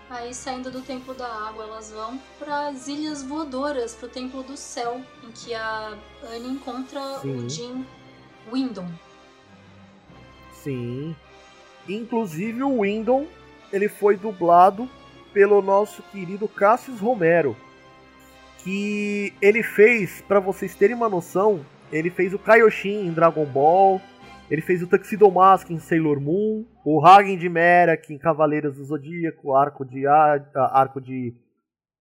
[0.09, 4.55] Aí, saindo do Templo da Água, elas vão para as Ilhas Voadoras, pro Templo do
[4.55, 5.97] Céu, em que a
[6.31, 7.35] Anne encontra Sim.
[7.35, 7.85] o Jim
[8.51, 8.87] Wyndham.
[10.63, 11.15] Sim.
[11.87, 13.27] Inclusive o Windom,
[13.71, 14.89] ele foi dublado
[15.33, 17.55] pelo nosso querido Cassius Romero,
[18.63, 23.99] que ele fez, pra vocês terem uma noção, ele fez o Kaioshin em Dragon Ball,
[24.49, 28.85] ele fez o Tuxedo Mask em Sailor Moon, o Hagen de Merak em Cavaleiros do
[28.85, 31.33] Zodíaco, Arco de A- a- Arco de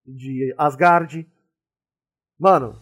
[0.04, 1.24] de Asgard.
[2.38, 2.76] Mano,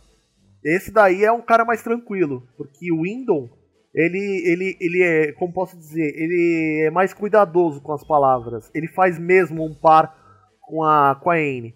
[0.65, 3.49] esse daí é um cara mais tranquilo, porque o Windom
[3.95, 8.71] ele, ele, ele é, como posso dizer, ele é mais cuidadoso com as palavras.
[8.75, 10.17] Ele faz mesmo um par
[10.61, 11.75] com a, com a Anne.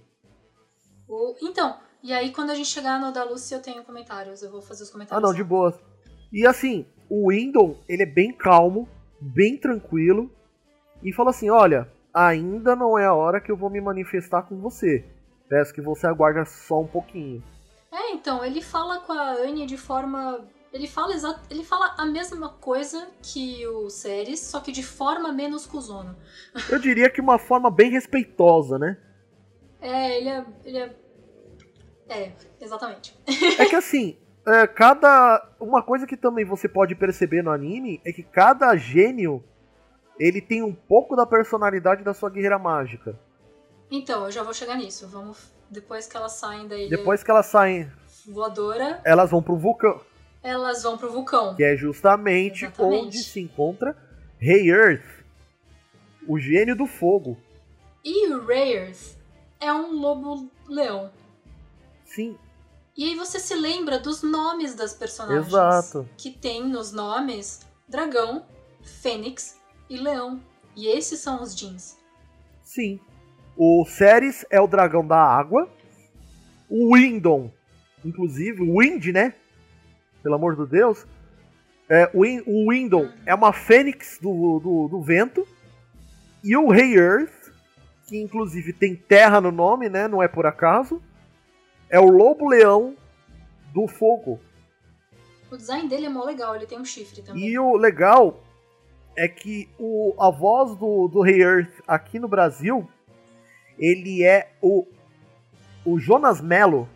[1.43, 4.43] Então, e aí quando a gente chegar no da Lucy, eu tenho comentários.
[4.43, 5.23] Eu vou fazer os Ah, comentários.
[5.29, 5.79] não, de boa.
[6.33, 8.89] E assim, o Windom, ele é bem calmo,
[9.21, 10.31] bem tranquilo,
[11.03, 14.61] e fala assim: olha, ainda não é a hora que eu vou me manifestar com
[14.61, 15.05] você.
[15.49, 17.43] Peço que você aguarde só um pouquinho.
[17.93, 20.45] É, então, ele fala com a Anne de forma.
[20.75, 21.41] Ele fala exa...
[21.49, 26.19] ele fala a mesma coisa que o Ceres, só que de forma menos cuzona.
[26.69, 28.99] Eu diria que uma forma bem respeitosa, né?
[29.81, 30.45] É, ele é.
[30.65, 30.97] Ele é
[32.09, 33.17] É, exatamente.
[33.57, 35.49] É que assim, é, cada.
[35.61, 39.45] Uma coisa que também você pode perceber no anime é que cada gênio
[40.19, 43.17] ele tem um pouco da personalidade da sua guerreira mágica.
[43.89, 45.07] Então, eu já vou chegar nisso.
[45.07, 45.55] Vamos.
[45.71, 47.91] Depois que elas saem da ilha Depois que elas saem,
[48.27, 50.01] voadora, elas vão pro vulcão,
[50.45, 51.57] elas vão pro vulcão.
[51.57, 53.07] que é justamente Exatamente.
[53.07, 53.97] onde se encontra
[54.39, 55.25] Rei Earth,
[56.29, 57.37] o gênio do fogo.
[58.05, 59.17] E o Rayers
[59.59, 61.11] é um lobo-leão.
[62.05, 62.37] Sim,
[62.97, 65.49] E aí você se lembra dos nomes das personagens.
[65.49, 66.09] Exato.
[66.17, 68.45] Que tem nos nomes dragão,
[68.83, 69.59] fênix
[69.91, 70.41] e leão.
[70.77, 71.97] E esses são os jeans.
[72.63, 73.01] sim.
[73.57, 75.71] O Ceres é o dragão da água.
[76.69, 77.53] O Windon,
[78.05, 79.33] inclusive, o Wind, né?
[80.25, 81.07] Pelo amor de Deus.
[81.89, 85.47] É, o, o Windon é uma fênix do, do, do vento.
[86.43, 87.53] E o Rei Earth,
[88.09, 90.09] que inclusive tem terra no nome, né?
[90.09, 91.01] Não é por acaso.
[91.89, 92.97] É o lobo-leão
[93.73, 94.41] do fogo.
[95.51, 97.47] O design dele é mó legal, ele tem um chifre também.
[97.47, 98.43] E o legal
[99.17, 102.89] é que o, a voz do, do Rei Earth aqui no Brasil,
[103.79, 104.87] ele é o,
[105.85, 106.89] o Jonas Mello,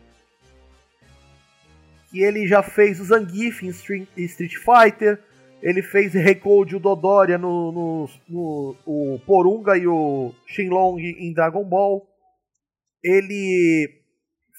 [2.10, 5.22] que ele já fez o Zangief em Street, Fighter,
[5.62, 11.64] ele fez Recode o Dodoria no, no, no o Porunga e o Shenlong em Dragon
[11.64, 12.06] Ball.
[13.02, 13.88] Ele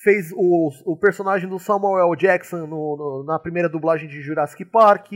[0.04, 5.12] fez o, o personagem do Samuel Jackson no- no- na primeira dublagem de Jurassic Park.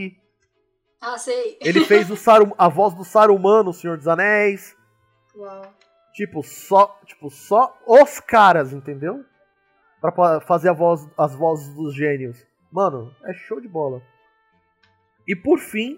[1.02, 1.58] Ah, sei.
[1.62, 4.76] Ele fez o Saru, a voz do Saruman no Senhor dos Anéis.
[5.36, 5.62] Uau.
[6.14, 9.24] Tipo, só, tipo, só os caras, entendeu?
[10.04, 12.46] Pra pa- fazer a voz, as vozes dos gênios.
[12.70, 14.02] Mano, é show de bola.
[15.26, 15.98] E por fim,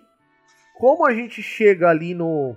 [0.78, 2.56] como a gente chega ali no.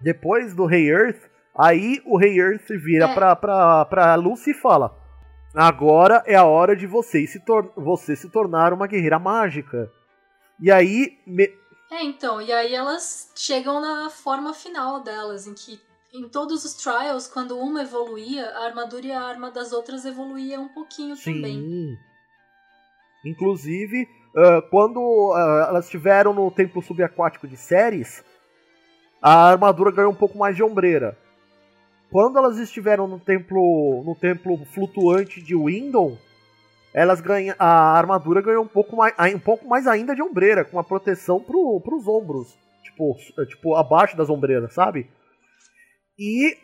[0.00, 3.14] Depois do Rei Earth, aí o Rei Earth vira É.
[3.14, 4.98] pra, pra, pra Lucy e fala:
[5.54, 9.92] Agora é a hora de você se, tor você se tornar uma guerreira mágica.
[10.60, 11.54] E aí, me-
[11.92, 15.80] É, então, e aí elas chegam na forma final delas, em que
[16.14, 20.58] em todos os trials, quando uma evoluía, a armadura e a arma das outras evoluía
[20.60, 21.60] um pouquinho também.
[21.60, 21.96] Sim.
[23.24, 28.24] Inclusive, ah, quando ah, elas estiveram no templo subaquático de Ceres,
[29.20, 31.18] a armadura ganhou um pouco mais de ombreira.
[32.10, 36.16] Quando elas estiveram no templo, no templo flutuante de Windon,
[36.94, 40.64] elas ganham, a armadura ganhou um pouco mais, ai- um pouco mais ainda de ombreira,
[40.64, 43.14] com uma proteção pro, pros ombros, tipo,
[43.46, 45.10] tipo abaixo das ombreiras, sabe?
[46.18, 46.56] E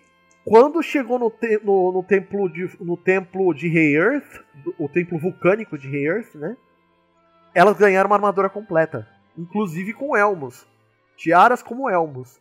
[0.45, 4.45] quando chegou no, te- no, no templo de no templo de Rei Earth,
[4.79, 6.57] o templo vulcânico de Rei Earth, né?
[7.55, 10.67] Elas ganharam uma armadura completa, inclusive com elmos,
[11.17, 12.41] tiaras como elmos.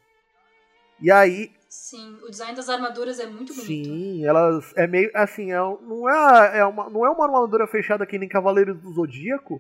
[1.00, 3.90] E aí, Sim, o design das armaduras é muito bonito.
[3.90, 8.06] sim, elas é meio assim, é, não é, é uma não é uma armadura fechada
[8.06, 9.60] que nem Cavaleiros do Zodíaco,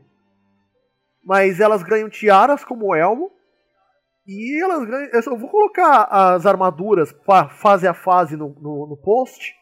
[1.24, 3.32] mas elas ganham tiaras como elmo.
[4.26, 5.10] E elas ganham.
[5.12, 9.54] Eu só vou colocar as armaduras fa- fase a fase no, no, no post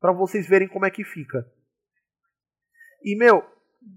[0.00, 1.46] pra vocês verem como é que fica.
[3.04, 3.44] E meu,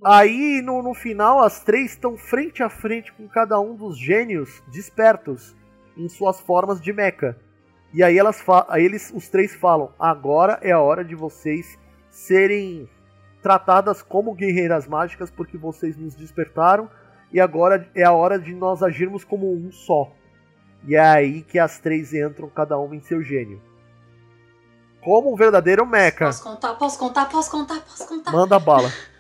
[0.06, 4.62] aí no, no final as três estão frente a frente com cada um dos gênios
[4.68, 5.56] despertos
[5.98, 7.38] em suas formas de mecha.
[7.94, 11.78] E aí elas aí eles os três falam: "Agora é a hora de vocês
[12.10, 12.90] serem
[13.42, 16.90] tratadas como guerreiras mágicas porque vocês nos despertaram
[17.32, 20.12] e agora é a hora de nós agirmos como um só.
[20.88, 23.62] E é aí que as três entram, cada uma em seu gênio.
[25.02, 26.26] Como um verdadeiro mecha.
[26.26, 28.32] Posso contar, posso contar, posso contar, posso contar.
[28.32, 28.92] Manda bala.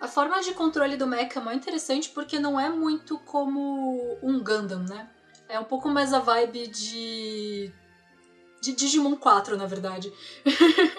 [0.00, 4.38] A forma de controle do mecha é muito interessante porque não é muito como um
[4.38, 5.08] Gundam, né?
[5.48, 7.72] É um pouco mais a vibe de.
[8.60, 10.12] de Digimon 4, na verdade.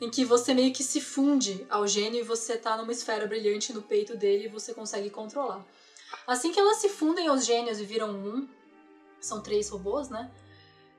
[0.00, 3.72] em que você meio que se funde ao gênio e você tá numa esfera brilhante
[3.72, 5.64] no peito dele e você consegue controlar.
[6.26, 8.48] Assim que elas se fundem aos gênios e viram um,
[9.20, 10.30] são três robôs, né?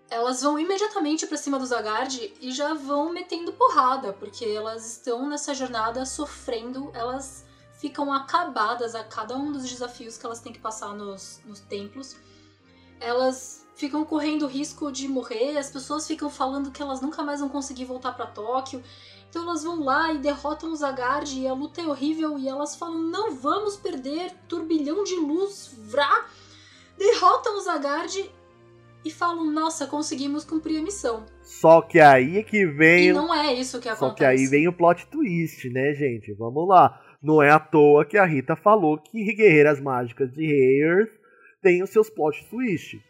[0.09, 5.27] Elas vão imediatamente pra cima do Zagard e já vão metendo porrada, porque elas estão
[5.27, 7.45] nessa jornada sofrendo, elas
[7.79, 12.17] ficam acabadas a cada um dos desafios que elas têm que passar nos, nos templos.
[12.99, 17.49] Elas ficam correndo risco de morrer, as pessoas ficam falando que elas nunca mais vão
[17.49, 18.81] conseguir voltar pra Tóquio.
[19.29, 22.75] Então elas vão lá e derrotam o Zagard e a luta é horrível e elas
[22.75, 26.25] falam: "Não vamos perder, turbilhão de luz, vrá!"
[26.97, 28.29] Derrotam o Zagard
[29.05, 31.25] e falam: "Nossa, conseguimos cumprir a missão".
[31.41, 33.07] Só que aí é que vem.
[33.07, 34.17] E não é isso que Só acontece.
[34.17, 36.33] que aí vem o plot twist, né, gente?
[36.33, 37.01] Vamos lá.
[37.23, 41.11] Não é à toa que a Rita falou que Guerreiras Mágicas de Earth
[41.61, 43.01] tem os seus plot twist.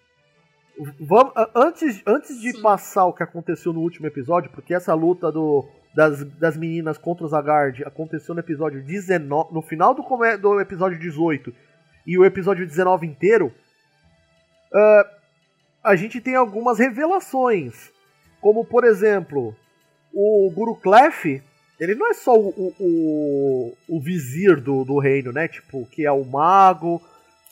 [0.99, 2.61] Vamos, antes, antes de Sim.
[2.61, 7.25] passar o que aconteceu no último episódio, porque essa luta do, das, das meninas contra
[7.25, 9.53] os Zagard aconteceu no episódio 19.
[9.53, 10.03] No final do,
[10.37, 11.53] do episódio 18
[12.05, 13.53] e o episódio 19 inteiro.
[14.73, 15.09] ah,
[15.83, 17.91] a gente tem algumas revelações.
[18.39, 19.55] Como, por exemplo,
[20.13, 21.41] o Guru Clef,
[21.79, 25.47] ele não é só o, o, o, o vizir do, do reino, né?
[25.47, 27.01] Tipo, que é o mago,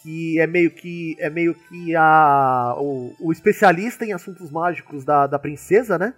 [0.02, 5.28] que é meio que é meio que a, o, o especialista em assuntos mágicos da,
[5.28, 6.14] da princesa, né?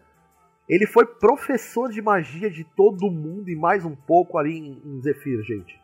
[0.69, 5.01] Ele foi professor de magia de todo mundo e mais um pouco ali em, em
[5.01, 5.79] Zephyr, gente.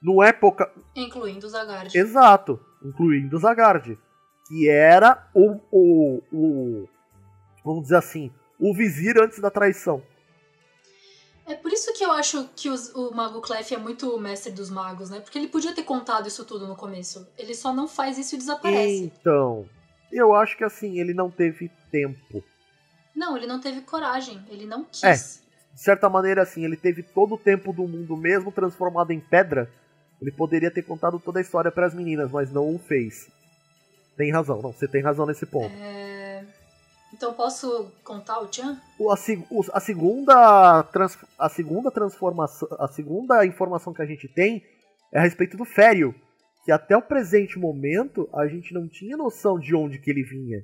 [0.00, 0.70] No época.
[0.94, 1.96] Incluindo os Zagard.
[1.96, 3.98] Exato, incluindo Zagard.
[4.46, 6.88] Que era o, o, o.
[7.64, 10.02] Vamos dizer assim, o vizir antes da traição.
[11.46, 14.50] É por isso que eu acho que os- o Mago Clef é muito o mestre
[14.50, 15.20] dos magos, né?
[15.20, 17.26] Porque ele podia ter contado isso tudo no começo.
[17.38, 19.04] Ele só não faz isso e desaparece.
[19.04, 19.68] Então,
[20.10, 22.42] eu acho que assim, ele não teve tempo.
[23.14, 24.44] Não, ele não teve coragem.
[24.50, 25.04] Ele não quis.
[25.04, 25.12] É.
[25.74, 29.70] De certa maneira, assim, ele teve todo o tempo do mundo, mesmo transformado em pedra.
[30.20, 33.28] Ele poderia ter contado toda a história para as meninas, mas não o fez.
[34.16, 35.72] Tem razão, não, você tem razão nesse ponto.
[35.74, 36.21] É,
[37.12, 38.80] Então posso contar o Chan?
[39.00, 44.62] A, a segunda trans- a segunda transformação, a segunda informação que a gente tem
[45.12, 46.14] é a respeito do Fério,
[46.64, 50.58] que até o presente momento a gente não tinha noção de onde que ele vinha.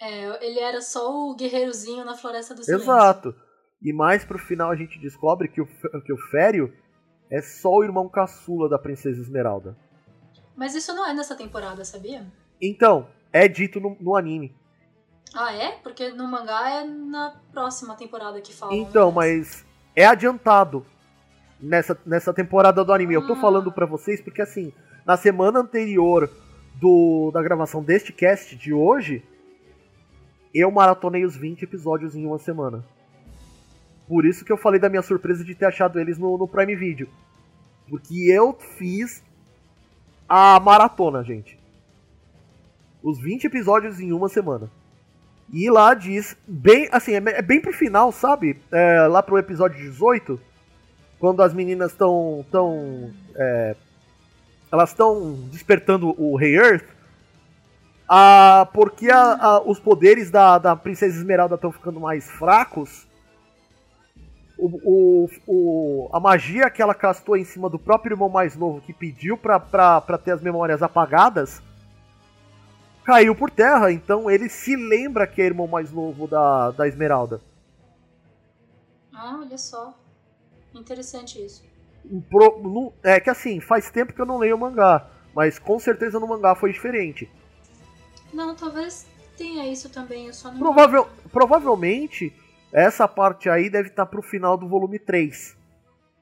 [0.00, 2.84] É, ele era só o guerreirozinho na Floresta do Silêncio.
[2.84, 3.34] Exato.
[3.80, 6.72] E mais pro final a gente descobre que o, que o Fério
[7.30, 9.76] é só o irmão caçula da Princesa Esmeralda.
[10.56, 12.26] Mas isso não é nessa temporada, sabia?
[12.60, 14.54] Então, é dito no, no anime.
[15.34, 15.72] Ah, é?
[15.82, 18.74] Porque no mangá é na próxima temporada que falam.
[18.74, 19.14] Então, né?
[19.16, 19.64] mas
[19.96, 20.84] é adiantado
[21.60, 23.14] nessa, nessa temporada do anime.
[23.14, 23.40] Eu tô Ah.
[23.40, 24.72] falando pra vocês porque, assim,
[25.06, 26.30] na semana anterior
[26.74, 29.22] do, da gravação deste cast de hoje,
[30.54, 32.84] eu maratonei os 20 episódios em uma semana.
[34.06, 36.76] Por isso que eu falei da minha surpresa de ter achado eles no, no Prime
[36.76, 37.08] Video.
[37.88, 39.22] Porque eu fiz
[40.28, 41.58] a maratona, gente.
[43.02, 44.70] Os 20 episódios em uma semana.
[45.52, 48.58] E lá diz, bem, assim, é é bem pro final, sabe?
[48.72, 50.40] É, lá pro episódio 18,
[51.18, 52.44] quando as meninas estão.
[52.50, 53.76] tão, é,
[54.72, 56.86] elas estão despertando o Rei Earth,
[58.08, 63.06] ah, porque a- a- os poderes da, da Princesa Esmeralda estão ficando mais fracos,
[64.58, 64.66] o,
[65.26, 68.92] o- o- a magia que ela castou em cima do próprio irmão mais novo, que
[68.94, 71.62] pediu pra, pra ter as memórias apagadas,
[73.04, 77.40] caiu por terra, então ele se lembra que é irmão mais novo da, da Esmeralda.
[79.12, 79.98] Ah, olha só.
[80.74, 81.62] Interessante isso.
[82.30, 85.78] Pro- no- é que assim, faz tempo que eu não leio o mangá, mas com
[85.78, 87.30] certeza no mangá foi diferente.
[88.32, 90.58] Não, talvez tenha isso também, eu só não.
[90.58, 92.32] Provável, provavelmente,
[92.72, 95.56] essa parte aí deve estar pro final do volume 3.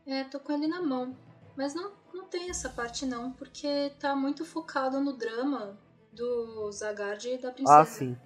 [0.06, 1.14] É, tô com ele na mão.
[1.56, 5.78] Mas não, não tem essa parte não, porque tá muito focado no drama
[6.12, 7.78] do Zagard e da princesa.
[7.80, 8.16] Ah, sim.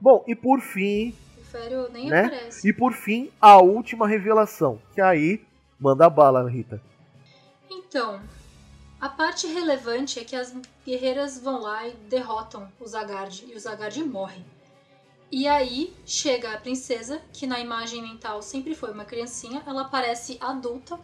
[0.00, 2.24] Bom, e por fim, O Fério nem Né?
[2.26, 2.68] aparece.
[2.68, 5.44] e por fim, a última revelação, que aí
[5.78, 6.80] manda bala, Rita.
[7.70, 8.20] Então,
[9.00, 10.54] a parte relevante é que as
[10.84, 14.44] guerreiras vão lá e derrotam o Zagard e o Zagard morre.
[15.30, 20.38] E aí chega a princesa, que na imagem mental sempre foi uma criancinha, ela parece
[20.40, 20.98] adulta,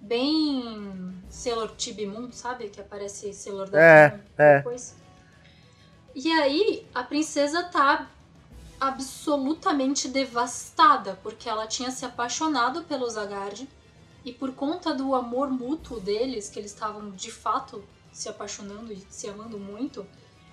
[0.00, 1.74] bem Sailor
[2.08, 2.68] Moon, sabe?
[2.70, 4.56] Que aparece Sailor da É, é.
[4.58, 4.96] depois.
[6.18, 8.08] E aí a princesa tá
[8.80, 13.68] absolutamente devastada, porque ela tinha se apaixonado pelo Zagard
[14.24, 19.06] e por conta do amor mútuo deles, que eles estavam de fato se apaixonando e
[19.10, 20.06] se amando muito,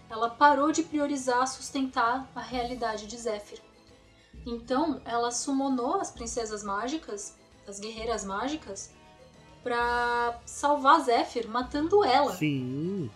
[0.09, 3.61] ela parou de priorizar sustentar a realidade de Zephyr.
[4.45, 8.91] Então, ela summonou as princesas mágicas, as guerreiras mágicas,
[9.63, 12.35] pra salvar Zephyr, matando ela.
[12.35, 13.09] Sim.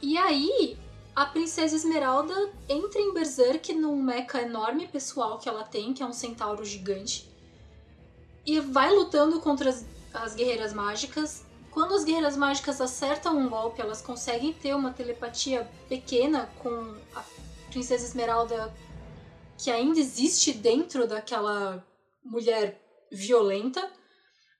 [0.00, 0.78] E aí,
[1.20, 6.06] a princesa Esmeralda entra em Berserk num mecha enorme pessoal que ela tem, que é
[6.06, 7.30] um centauro gigante,
[8.46, 11.44] e vai lutando contra as, as guerreiras mágicas.
[11.70, 17.22] Quando as guerreiras mágicas acertam um golpe, elas conseguem ter uma telepatia pequena com a
[17.68, 18.74] princesa Esmeralda
[19.58, 21.86] que ainda existe dentro daquela
[22.24, 22.80] mulher
[23.12, 23.92] violenta.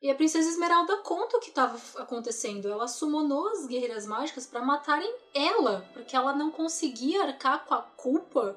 [0.03, 2.69] E a princesa Esmeralda conta o que estava acontecendo.
[2.69, 7.83] Ela summonou as guerreiras mágicas para matarem ela, porque ela não conseguia arcar com a
[7.83, 8.57] culpa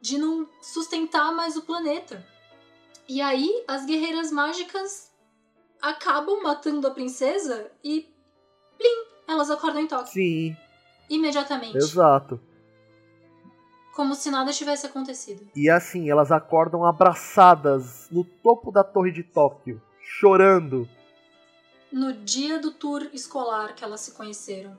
[0.00, 2.24] de não sustentar mais o planeta.
[3.08, 5.10] E aí as guerreiras mágicas
[5.82, 8.08] acabam matando a princesa e
[8.78, 10.56] plim, elas acordam em Tóquio Sim,
[11.10, 11.76] imediatamente.
[11.76, 12.40] exato.
[13.94, 15.46] Como se nada tivesse acontecido.
[15.54, 20.88] E assim, elas acordam abraçadas no topo da torre de Tóquio, chorando.
[21.90, 24.78] No dia do tour escolar que elas se conheceram.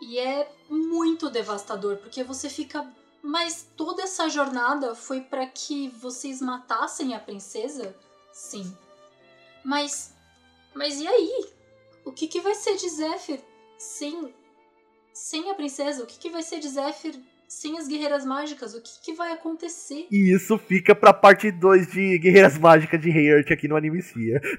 [0.00, 2.86] E é muito devastador, porque você fica.
[3.22, 7.94] Mas toda essa jornada foi para que vocês matassem a princesa?
[8.32, 8.76] Sim.
[9.64, 10.12] Mas.
[10.74, 11.52] Mas e aí?
[12.04, 13.40] O que, que vai ser de Zephyr
[13.78, 14.34] sem.
[15.12, 16.02] sem a princesa?
[16.02, 17.20] O que, que vai ser de Zephyr
[17.52, 18.74] sem as guerreiras mágicas?
[18.74, 20.06] O que, que vai acontecer?
[20.10, 24.40] E isso fica pra parte 2 de Guerreiras Mágicas de Heart aqui no Animecia.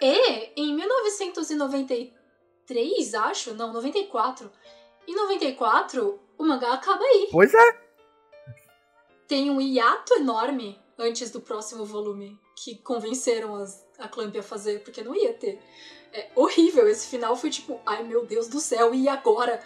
[0.00, 4.50] E em 1993, acho, não, 94.
[5.08, 7.28] Em 94, o mangá acaba aí.
[7.30, 7.78] Pois é.
[9.26, 14.82] Tem um hiato enorme antes do próximo volume que convenceram as, a Clamp a fazer,
[14.82, 15.58] porque não ia ter.
[16.12, 19.64] É horrível, esse final foi tipo, ai meu Deus do céu, e agora?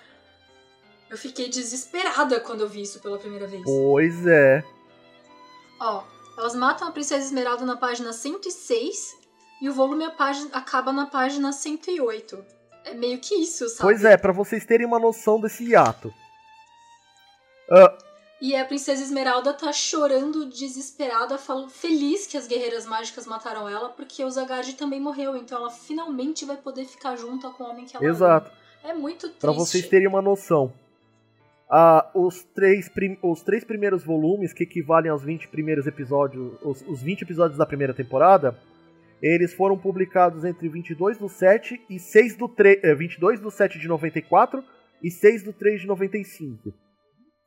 [1.11, 3.63] Eu fiquei desesperada quando eu vi isso pela primeira vez.
[3.65, 4.63] Pois é.
[5.81, 6.05] Ó,
[6.37, 9.17] elas matam a Princesa Esmeralda na página 106
[9.63, 10.05] e o volume
[10.53, 12.45] acaba na página 108.
[12.85, 13.83] É meio que isso, sabe?
[13.83, 16.13] Pois é, pra vocês terem uma noção desse hiato.
[17.71, 17.97] Ah,
[18.41, 23.89] E a Princesa Esmeralda tá chorando desesperada, fal- feliz que as guerreiras mágicas mataram ela,
[23.91, 27.85] porque o Zagard também morreu, então ela finalmente vai poder ficar junto com o homem
[27.85, 28.49] que ela exato.
[28.51, 28.59] ama.
[28.85, 29.41] É muito triste.
[29.41, 30.73] Pra vocês terem uma noção.
[31.71, 32.91] Ah, os, três
[33.23, 37.67] os três primeiros volumes, que equivalem aos 20 primeiros episódios, os, os 20 episódios da
[37.67, 38.59] primeira temporada,
[39.21, 43.79] eles foram publicados entre 22 do 7 e 6 do 3, eh, 22 do 7
[43.79, 44.65] de 94
[45.03, 46.73] e 6 do 3 de 95.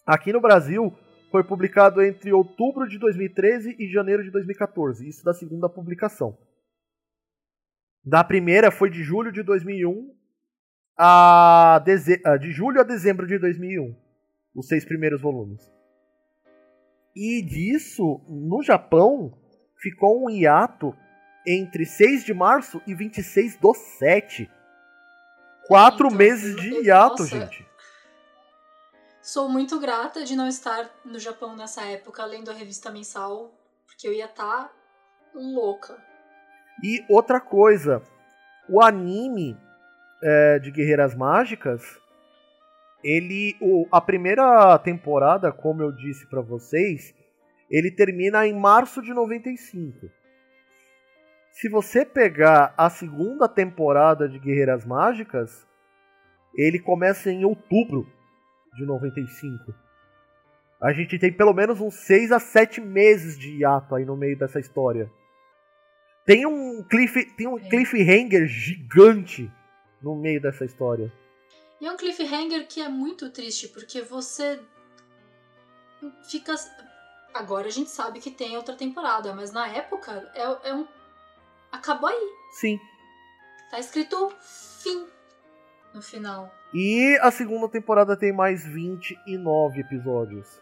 [0.06, 0.94] Aqui no Brasil,
[1.32, 6.38] foi publicado entre outubro de 2013 e janeiro de 2014, isso da segunda publicação.
[8.04, 10.14] Da primeira foi de julho de 2001
[10.98, 13.96] a deze- a de julho a dezembro de 2001,
[14.56, 15.72] os seis primeiros volumes.
[17.16, 19.38] E disso, no Japão,
[19.78, 20.96] ficou um hiato
[21.46, 24.50] entre 6 de março e 26 do 7.
[25.68, 27.26] Quatro Então, meses de eu- hiato, nossa.
[27.28, 27.66] gente.
[29.22, 33.52] Sou muito grata de não estar no Japão nessa época, lendo a revista mensal,
[33.86, 34.72] porque eu ia estar
[35.34, 35.96] louca.
[36.84, 38.02] E outra coisa,
[38.68, 39.58] o anime
[40.24, 41.82] é, de Guerreiras Mágicas,
[43.04, 47.14] ele, o- a primeira temporada, como eu disse pra vocês,
[47.70, 50.10] ele termina em março de 95.
[51.52, 55.68] Se você pegar a segunda temporada de Guerreiras Mágicas,
[56.56, 58.08] ele começa em outubro
[58.76, 59.74] de 95.
[60.82, 64.38] A gente tem pelo menos uns 6 a 7 meses de hiato aí no meio
[64.38, 65.12] dessa história.
[66.26, 67.70] Tem um, cliff, tem um É.
[67.70, 69.52] cliffhanger gigante
[70.02, 71.12] no meio dessa história.
[71.82, 74.60] E é um cliffhanger que é muito triste, porque você
[76.30, 76.54] fica.
[77.34, 80.88] Agora a gente sabe que tem outra temporada, mas na época é, é um.
[81.72, 82.30] Acabou aí.
[82.52, 82.80] Sim.
[83.72, 85.08] Tá escrito fim
[85.92, 86.54] no final.
[86.72, 90.62] E a segunda temporada tem mais 29 episódios.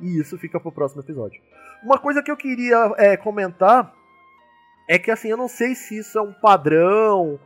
[0.00, 1.40] E isso fica pro próximo episódio.
[1.84, 3.94] Uma coisa que eu queria é, comentar
[4.88, 7.38] é que assim, eu não sei se isso é um padrão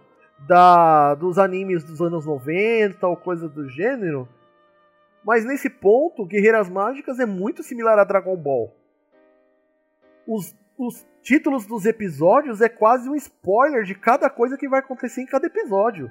[0.46, 4.28] da dos animes dos anos 90 ou coisa do gênero.
[5.24, 8.74] Mas nesse ponto, Guerreiras Mágicas é muito similar a Dragon Ball.
[10.26, 15.22] Os, os títulos dos episódios é quase um spoiler de cada coisa que vai acontecer
[15.22, 16.10] em cada episódio.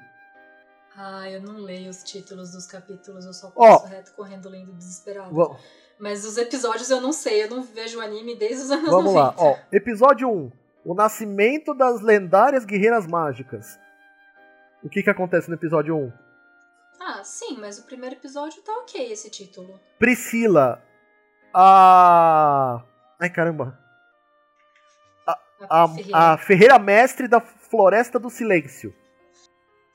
[0.95, 5.57] Ah, eu não leio os títulos dos capítulos, eu só passo reto correndo lendo desesperado.
[5.99, 9.19] Mas os episódios eu não sei, eu não vejo anime desde os anos Vamos 90.
[9.19, 9.57] lá, ó.
[9.71, 10.51] Episódio 1.
[10.83, 13.79] O nascimento das lendárias guerreiras mágicas.
[14.83, 16.13] O que que acontece no episódio 1?
[16.99, 19.79] Ah, sim, mas o primeiro episódio tá ok esse título.
[19.97, 20.83] Priscila,
[21.53, 22.83] a...
[23.19, 23.77] Ai, caramba.
[25.69, 26.17] A, Ferreira.
[26.17, 28.95] a ferreira mestre da Floresta do Silêncio.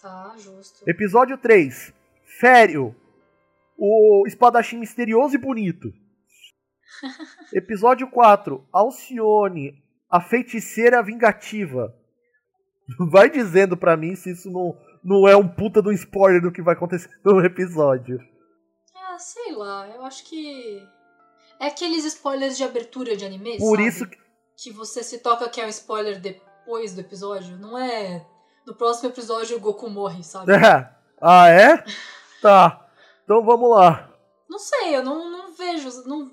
[0.01, 0.89] Tá, justo.
[0.89, 1.93] Episódio 3.
[2.39, 2.95] Fério,
[3.77, 5.93] o espadachim misterioso e bonito.
[7.53, 8.65] Episódio 4.
[8.73, 11.93] Alcione, a feiticeira vingativa.
[13.11, 16.63] Vai dizendo pra mim se isso não, não é um puta do spoiler do que
[16.63, 18.19] vai acontecer no episódio.
[18.95, 20.83] Ah, sei lá, eu acho que.
[21.59, 23.89] É aqueles spoilers de abertura de anime, Por sabe?
[23.89, 24.19] isso que.
[24.57, 27.59] Que você se toca que é um spoiler depois do episódio.
[27.59, 28.27] Não é.
[28.67, 30.51] No próximo episódio o Goku morre, sabe?
[31.21, 31.85] ah, é?
[32.41, 32.89] Tá.
[33.23, 34.11] Então vamos lá.
[34.49, 35.91] Não sei, eu não, não vejo.
[36.07, 36.31] Não,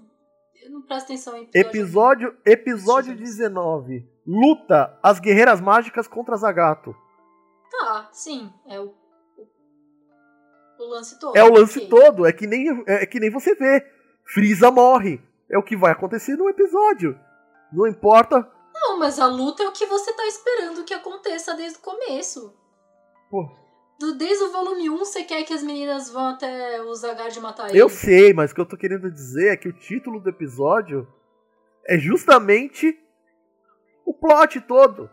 [0.63, 3.35] eu não presto atenção em Episódio, episódio Títulos.
[3.35, 4.12] 19.
[4.25, 6.95] Luta as guerreiras mágicas contra Zagato.
[7.69, 8.51] Tá, sim.
[8.67, 8.93] É o.
[9.37, 11.35] O, o lance todo.
[11.35, 11.89] É o lance ok.
[11.89, 13.85] todo, é que nem é que nem você vê.
[14.25, 15.21] Frieza morre.
[15.49, 17.19] É o que vai acontecer no episódio.
[17.71, 18.49] Não importa.
[18.73, 22.53] Não, mas a luta é o que você tá esperando que aconteça desde o começo.
[23.29, 23.49] Pô,
[23.99, 27.39] Do, desde o volume 1, você quer que as meninas vão até o Zagar de
[27.39, 27.79] matar ele?
[27.79, 31.07] eu sei, mas o que eu tô querendo dizer é que o título do episódio
[31.87, 32.97] é justamente
[34.05, 35.09] o plot todo.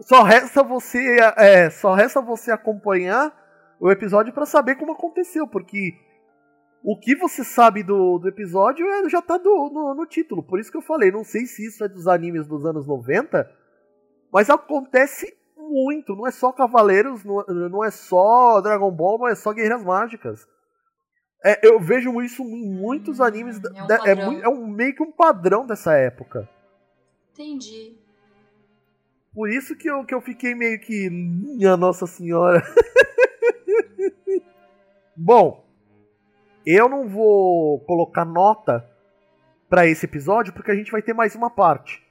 [0.00, 3.32] Só resta você, é, só resta você acompanhar
[3.80, 5.92] o episódio pra saber como aconteceu, porque
[6.84, 10.42] o que você sabe do, do episódio é- já tá do- no, no título.
[10.42, 13.48] Por isso que eu falei, não sei se isso é dos animes dos anos 90,
[14.32, 16.14] mas acontece muito.
[16.14, 20.46] Não é só Cavaleiros, não, não é só Dragon Ball, não é só Guerreiras Mágicas.
[21.44, 23.60] É, eu vejo isso em muitos Hum, animes.
[23.64, 26.48] é um é, mui- é um, meio que um padrão dessa época.
[27.38, 27.94] Entendi.
[29.32, 31.08] Por isso que eu, que eu fiquei meio que.
[31.08, 32.60] Minha Nossa Senhora.
[35.16, 35.64] Bom,
[36.66, 38.84] eu não vou colocar nota
[39.68, 42.02] pra esse episódio porque a gente vai ter mais uma parte.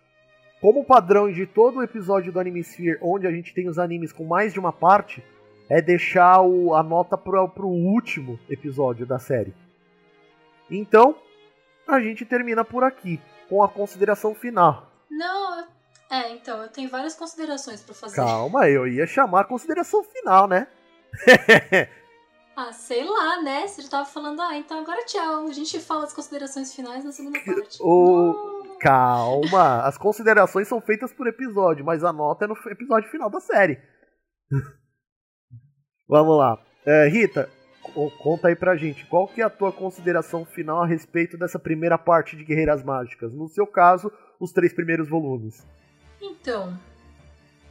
[0.62, 4.14] Como padrão de todo o episódio do Anime Sphere, onde a gente tem os animes
[4.14, 5.22] com mais de uma parte,
[5.70, 9.54] é deixar o- a nota pro, pro último episódio da série.
[10.72, 11.16] Então,
[11.86, 14.87] a gente termina por aqui, com a consideração final.
[15.10, 15.68] Não,
[16.10, 18.16] é, então, eu tenho várias considerações pra fazer.
[18.16, 20.68] Calma, eu ia chamar a consideração final, né?
[22.60, 23.68] Ah, sei lá, né?
[23.68, 25.46] Você já tava falando, ah, então agora tchau.
[25.46, 27.78] A gente fala as considerações finais na segunda parte.
[27.80, 28.80] o- Não.
[28.80, 33.40] Calma, as considerações são feitas por episódio, mas a nota é no episódio final da
[33.40, 33.80] série.
[36.10, 36.58] Vamos lá.
[36.86, 37.48] É, Rita,
[37.94, 41.60] co- conta aí pra gente, qual que é a tua consideração final a respeito dessa
[41.60, 43.32] primeira parte de Guerreiras Mágicas?
[43.34, 45.64] No seu caso, os três primeiros volumes.
[46.22, 46.78] Então,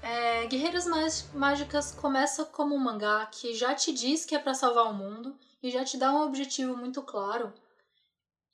[0.02, 4.54] é, Guerreiras Má- Mágicas começa como um mangá que já te diz que é pra
[4.54, 7.52] salvar o mundo e já te dá um objetivo muito claro.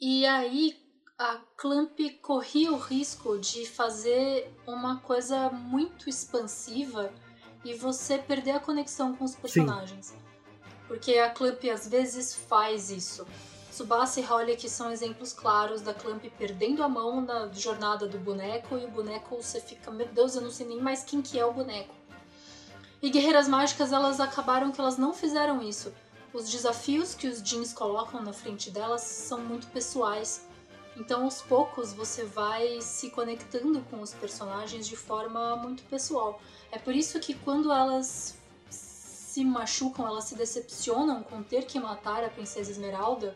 [0.01, 0.77] E aí
[1.19, 7.13] a Clamp corria o risco de fazer uma coisa muito expansiva
[7.65, 10.15] e você perder a conexão com os personagens.
[10.89, 13.27] Porque a Clamp às vezes faz isso.
[13.83, 18.79] Tsubasa e Holic são exemplos claros da Clamp perdendo a mão na jornada do boneco
[18.79, 21.45] e o boneco você fica, meu Deus, eu não sei nem mais quem que é
[21.45, 21.93] o boneco.
[23.03, 25.93] E Guerreiras Mágicas, elas acabaram que elas não fizeram isso.
[26.33, 30.47] Os desafios que os jeans colocam na frente delas são muito pessoais.
[30.97, 36.41] Então, aos poucos, você vai se conectando com os personagens de forma muito pessoal.
[36.71, 38.37] É por isso que quando elas
[38.71, 43.35] se machucam, elas se decepcionam com ter que matar a Princesa Esmeralda,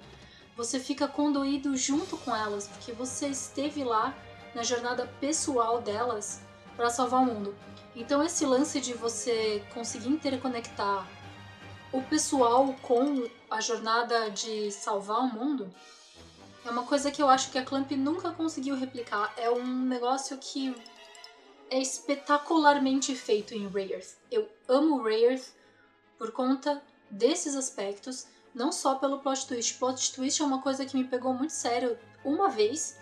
[0.56, 4.16] você fica condoído junto com elas, porque você esteve lá
[4.54, 6.40] na jornada pessoal delas
[6.76, 7.54] para salvar o mundo.
[7.94, 11.06] Então esse lance de você conseguir interconectar
[11.92, 15.72] o pessoal com a jornada de salvar o mundo
[16.64, 19.32] é uma coisa que eu acho que a Clamp nunca conseguiu replicar.
[19.36, 20.74] É um negócio que
[21.70, 24.16] é espetacularmente feito em Rayers.
[24.30, 25.54] Eu amo Rayers
[26.18, 28.26] por conta desses aspectos,
[28.56, 29.74] não só pelo plot twist.
[29.74, 32.98] Plot twist é uma coisa que me pegou muito sério uma vez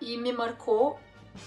[0.00, 0.98] e me marcou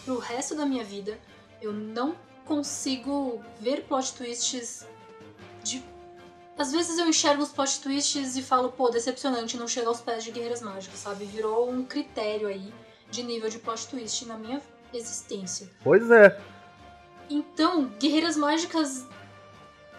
[0.06, 1.20] pro resto da minha vida.
[1.62, 2.16] Eu não
[2.46, 4.88] consigo ver plot twists
[5.62, 5.84] de.
[6.58, 10.24] Às vezes eu enxergo os plot twists e falo, pô, decepcionante, não chega aos pés
[10.24, 11.26] de Guerreiras Mágicas, sabe?
[11.26, 12.74] Virou um critério aí
[13.10, 14.62] de nível de plot twist na minha
[14.94, 15.70] existência.
[15.84, 16.40] Pois é.
[17.30, 19.06] Então, Guerreiras Mágicas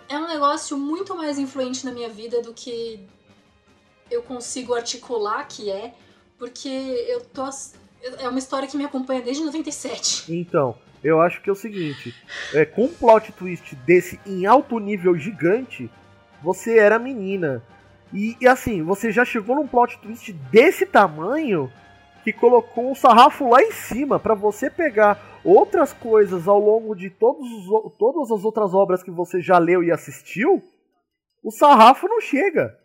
[0.09, 3.07] é um negócio muito mais influente na minha vida do que
[4.13, 5.95] eu consigo articular que é,
[6.39, 6.69] porque
[7.09, 7.49] eu tô.
[8.19, 10.33] É uma história que me acompanha desde 97.
[10.33, 12.15] Então, eu acho que é o seguinte:
[12.53, 15.91] é, com um plot twist desse em alto nível gigante,
[16.43, 17.63] você era menina.
[18.13, 21.73] E, e assim, você já chegou num plot twist desse tamanho
[22.23, 27.11] que colocou o sarrafo lá em cima pra você pegar outras coisas ao longo de
[27.11, 30.63] todos os todas as outras obras que você já leu e assistiu.
[31.43, 32.79] O sarrafo não chega.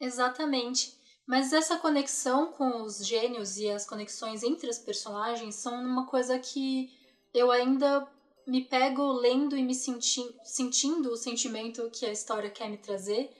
[0.00, 0.96] Exatamente.
[1.26, 6.38] Mas essa conexão com os gênios e as conexões entre os personagens são uma coisa
[6.38, 6.90] que
[7.34, 8.08] eu ainda
[8.46, 13.30] me pego lendo e me senti sentindo o sentimento que a história quer me trazer,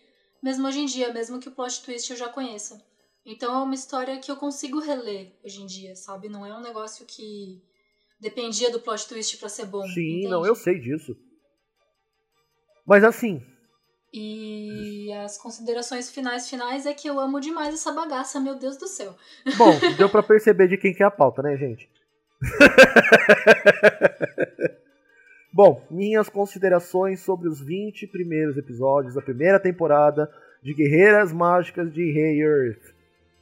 [0.43, 2.79] mesmo hoje em dia, mesmo que o plot twist eu já conheça.
[3.25, 6.29] Então é uma história que eu consigo reler hoje em dia, sabe?
[6.29, 7.63] Não é um negócio que
[8.21, 9.83] dependia do plot twist pra ser bom.
[9.87, 10.29] Sim, entende?
[10.29, 11.17] não, eu sei disso.
[12.87, 13.43] Mas assim,
[14.13, 18.87] E as considerações finais finais é que eu amo demais essa bagaça, meu Deus do
[18.87, 19.15] céu.
[19.57, 21.91] Bom, deu pra perceber de quem que é a pauta, né, gente?
[25.53, 30.31] Bom, minhas considerações sobre os 20 primeiros episódios da primeira temporada
[30.63, 32.95] de Guerreiras Mágicas de Hey Earth.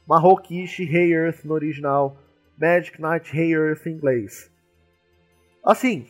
[0.07, 2.17] Mahokishi Hey Earth no original,
[2.57, 4.49] Magic Knight Hey Earth em inglês.
[5.63, 6.07] Assim,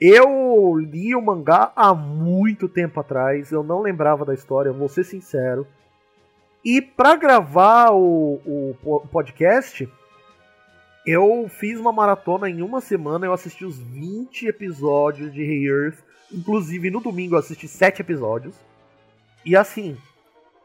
[0.00, 5.04] eu li o mangá há muito tempo atrás, eu não lembrava da história, vou ser
[5.04, 5.66] sincero.
[6.64, 8.40] E para gravar o,
[8.82, 9.88] o podcast,
[11.06, 15.98] eu fiz uma maratona em uma semana, eu assisti os 20 episódios de Hey Earth.
[16.32, 18.54] Inclusive no domingo eu assisti 7 episódios.
[19.44, 19.96] E assim,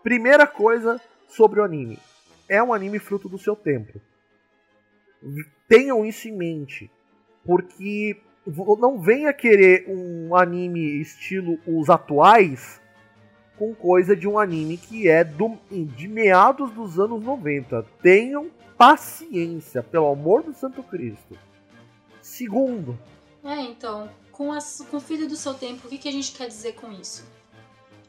[0.04, 1.98] primeira coisa sobre o anime.
[2.48, 4.00] É um anime fruto do seu tempo.
[5.68, 6.92] Tenham isso em mente.
[7.46, 8.22] Porque
[8.80, 12.82] não venha querer um anime estilo os atuais
[13.58, 17.86] com coisa de um anime que é do, de meados dos anos 90.
[18.02, 21.38] Tenham paciência, pelo amor do Santo Cristo.
[22.22, 22.98] Segundo.
[23.44, 26.32] É, então, com, as, com o filho do seu tempo, o que, que a gente
[26.34, 27.26] quer dizer com isso?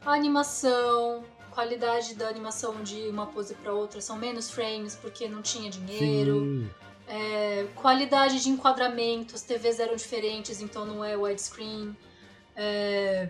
[0.05, 5.41] A animação, qualidade da animação de uma pose para outra são menos frames porque não
[5.41, 6.69] tinha dinheiro.
[7.07, 11.95] É, qualidade de enquadramento, as TVs eram diferentes, então não é widescreen.
[12.55, 13.29] É,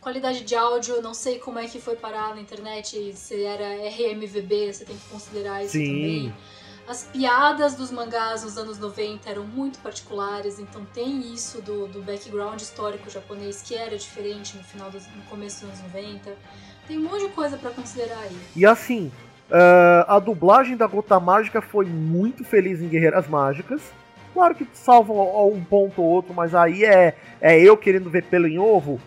[0.00, 4.72] qualidade de áudio, não sei como é que foi parar na internet, se era RMVB,
[4.72, 5.86] você tem que considerar isso Sim.
[5.86, 6.34] também.
[6.88, 12.00] As piadas dos mangás nos anos 90 eram muito particulares, então tem isso do, do
[12.00, 16.34] background histórico japonês que era diferente no final dos, no começo dos anos 90.
[16.86, 18.38] Tem um monte de coisa pra considerar aí.
[18.56, 19.12] E assim,
[19.50, 23.80] eh, a dublagem da Gota Mágica foi muito feliz em Guerreiras Mágicas.
[24.34, 28.46] Claro que salva um ponto ou outro, mas aí é, é eu querendo ver pelo
[28.46, 29.00] em ovo.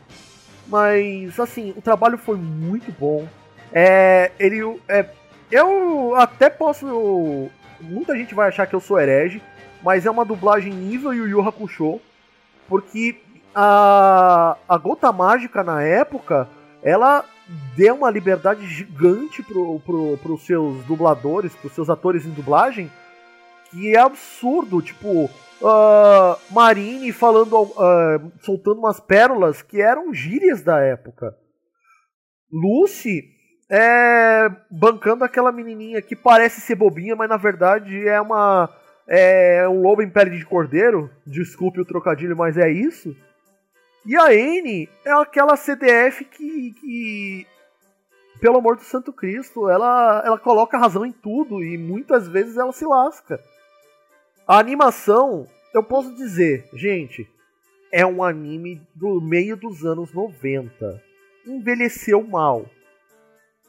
[0.67, 3.27] Mas assim, o trabalho foi muito bom.
[3.71, 5.05] É, ele, é,
[5.51, 7.49] eu até posso.
[7.79, 9.41] Muita gente vai achar que eu sou herege,
[9.83, 11.99] mas é uma dublagem nível Yu Yu Hakusho,
[12.67, 13.17] porque
[13.53, 16.47] a, a Gota Mágica na época,
[16.83, 17.25] ela
[17.75, 22.91] deu uma liberdade gigante pro, pro, pros seus dubladores, pros seus atores em dublagem,
[23.69, 30.79] que é absurdo, tipo, uh, Marine falando, uh, soltando umas pérolas que eram gírias da
[30.79, 31.35] época.
[32.51, 33.23] Lucy
[33.69, 38.69] é, bancando aquela menininha que parece ser bobinha, mas na verdade é uma
[39.07, 41.09] é um lobo em pele de cordeiro.
[41.25, 43.15] Desculpe o trocadilho, mas é isso.
[44.05, 47.47] E a N é aquela CDF que, que
[48.39, 52.71] pelo amor do Santo Cristo, ela, ela coloca razão em tudo e muitas vezes ela
[52.71, 53.39] se lasca.
[54.47, 57.29] A animação, eu posso dizer, gente,
[57.91, 61.01] é um anime do meio dos anos 90.
[61.45, 62.65] Envelheceu mal.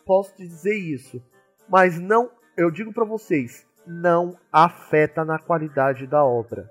[0.06, 1.22] Posso te dizer isso.
[1.68, 6.70] Mas não, eu digo para vocês, não afeta na qualidade da obra.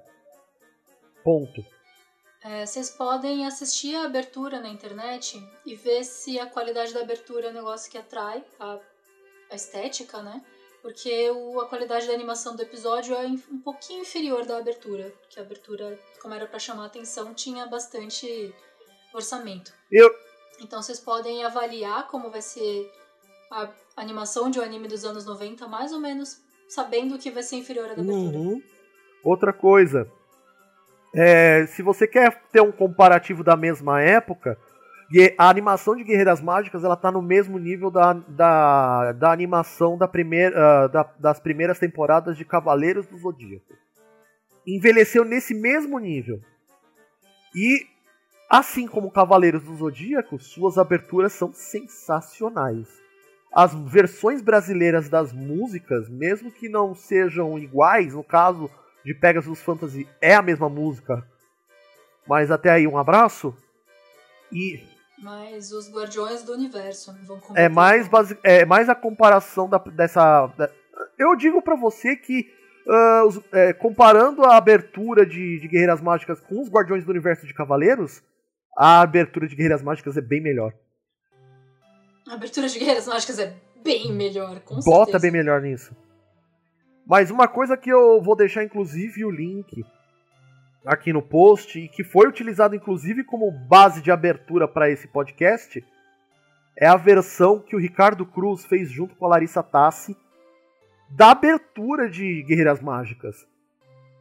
[1.23, 1.63] Ponto.
[2.43, 7.47] É, vocês podem assistir a abertura na internet e ver se a qualidade da abertura
[7.47, 8.79] é um negócio que atrai a,
[9.51, 10.43] a estética, né?
[10.81, 15.13] Porque o, a qualidade da animação do episódio é um pouquinho inferior da abertura.
[15.21, 18.51] Porque a abertura, como era para chamar a atenção, tinha bastante
[19.13, 19.71] orçamento.
[19.91, 20.09] Eu,
[20.59, 22.91] Então vocês podem avaliar como vai ser
[23.51, 27.57] a animação de um anime dos anos 90, mais ou menos sabendo que vai ser
[27.57, 28.37] inferior à da abertura.
[28.37, 28.63] Uhum.
[29.23, 30.11] Outra coisa,
[31.13, 34.57] é, se você quer ter um comparativo da mesma época,
[35.37, 40.07] a animação de Guerreiras Mágicas ela tá no mesmo nível da, da, da animação da
[40.07, 43.73] primeira, ah, da- das primeiras temporadas de Cavaleiros do Zodíaco.
[44.65, 46.39] Envelheceu nesse mesmo nível.
[47.53, 47.85] E,
[48.49, 52.87] assim como Cavaleiros do Zodíaco, suas aberturas são sensacionais.
[53.53, 58.69] As versões brasileiras das músicas, mesmo que não sejam iguais, no caso
[59.03, 61.25] de Pegasus Fantasy é a mesma música.
[62.27, 63.55] Mas até aí, um abraço.
[64.51, 64.83] E
[65.23, 69.69] Mas os Guardiões do Universo vão é competir mais, com- basi- é mais a comparação
[69.69, 70.47] da- dessa.
[70.57, 70.69] da-
[71.17, 72.51] eu digo pra você que,
[72.89, 77.45] ah, os- é, comparando a abertura de, de Guerreiras Mágicas com os Guardiões do Universo
[77.45, 78.21] de Cavaleiros,
[78.77, 80.73] a abertura de Guerreiras Mágicas é bem melhor.
[82.27, 83.53] A abertura de Guerreiras Mágicas é
[83.83, 85.19] bem melhor, com Bota certeza.
[85.19, 85.95] bem melhor nisso.
[87.05, 89.83] Mas uma coisa que eu vou deixar, inclusive, o link
[90.85, 95.83] aqui no post, e que foi utilizado, inclusive, como base de abertura para esse podcast,
[96.75, 100.17] é a versão que o Ricardo Cruz fez junto com a Larissa Tassi
[101.09, 103.45] da abertura de Guerreiras Mágicas.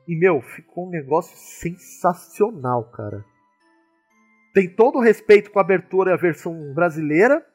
[0.07, 3.25] E, meu, ficou um negócio sensacional, cara.
[4.53, 7.47] Tem todo o respeito com a abertura e a versão brasileira,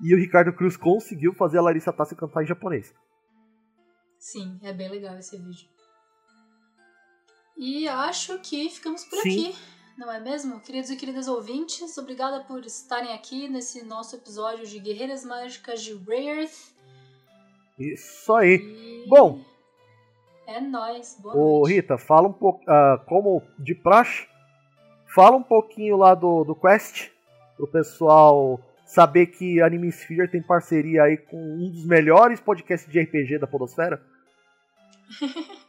[0.00, 2.92] e o Ricardo Cruz conseguiu fazer a Larissa Tassi cantar em japonês.
[4.18, 5.68] Sim, é bem legal esse vídeo.
[7.56, 9.50] E acho que ficamos por Sim.
[9.50, 9.58] aqui
[9.98, 10.60] Não é mesmo?
[10.60, 15.92] Queridos e queridas ouvintes, obrigada por estarem aqui nesse nosso episódio de Guerreiras Mágicas de
[15.92, 16.72] Rayerth.
[17.76, 18.56] Isso aí.
[18.56, 19.08] E...
[19.08, 19.40] Bom,
[20.46, 21.18] É nóis.
[21.20, 21.74] Boa ô noite.
[21.74, 24.28] Rita, fala um pouco, ah, como de praxe,
[25.12, 27.10] fala um pouquinho lá do, do Quest,
[27.56, 32.98] pro pessoal saber que Anime Sphere tem parceria aí com um dos melhores podcasts de
[32.98, 34.02] RPG da Podosfera.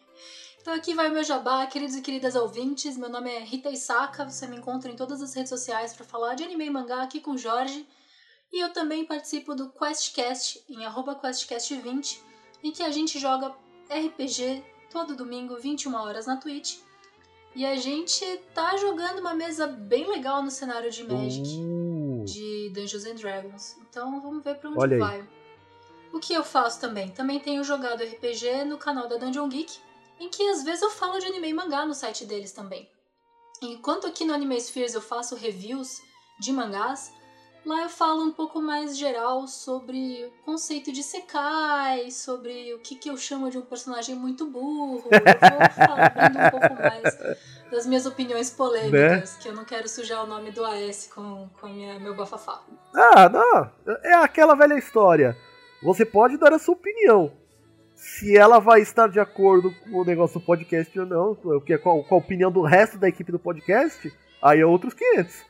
[0.61, 2.95] Então aqui vai o meu jabá, queridos e queridas ouvintes.
[2.97, 6.35] Meu nome é Rita Isaka, você me encontra em todas as redes sociais para falar
[6.35, 7.87] de anime e mangá aqui com o Jorge.
[8.51, 12.19] E eu também participo do QuestCast em arroba QuestCast20,
[12.61, 13.55] em que a gente joga
[13.89, 16.79] RPG todo domingo, 21 horas na Twitch.
[17.55, 18.23] E a gente
[18.53, 21.78] tá jogando uma mesa bem legal no cenário de Magic.
[22.59, 23.77] De Dungeons and Dragons.
[23.89, 24.99] Então vamos ver pra onde Olha aí.
[24.99, 25.29] vai.
[26.11, 27.09] O que eu faço também?
[27.09, 29.77] Também tenho jogado RPG no canal da Dungeon Geek,
[30.19, 32.89] em que às vezes eu falo de anime e mangá no site deles também.
[33.61, 36.01] Enquanto aqui no Anime Spheres eu faço reviews
[36.39, 37.13] de mangás,
[37.65, 42.95] lá eu falo um pouco mais geral sobre o conceito de Sekai, sobre o que,
[42.95, 45.03] que eu chamo de um personagem muito burro.
[45.11, 47.39] Eu vou falando um pouco mais
[47.71, 51.67] das minhas opiniões polêmicas, que eu não quero sujar o nome do AS com, com
[51.67, 52.61] minha, meu bafafá.
[52.93, 53.71] Ah, não.
[54.03, 55.37] É aquela velha história.
[55.83, 57.31] Você pode dar a sua opinião.
[57.95, 61.77] Se ela vai estar de acordo com o negócio do podcast ou não, o que
[61.77, 65.45] com a, com a opinião do resto da equipe do podcast, aí é outros 500.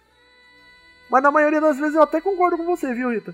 [1.10, 3.34] Mas na maioria das vezes eu até concordo com você, viu, Rita?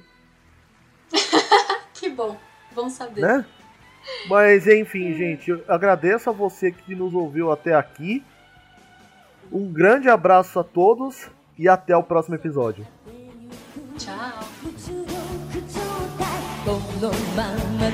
[1.93, 2.37] Que bom,
[2.73, 3.21] bom saber.
[3.21, 3.45] Né?
[4.27, 8.23] Mas enfim, gente, eu agradeço a você que nos ouviu até aqui.
[9.52, 11.28] Um grande abraço a todos
[11.58, 12.86] e até o próximo episódio.
[13.98, 14.40] Tchau.
[15.50, 15.80] 口調
[16.64, 17.90] このまま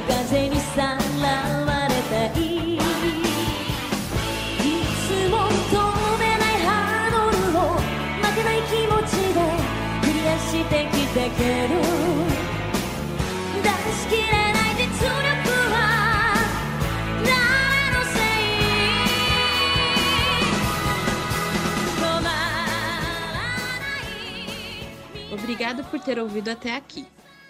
[25.51, 27.05] Obrigado por ter ouvido até aqui.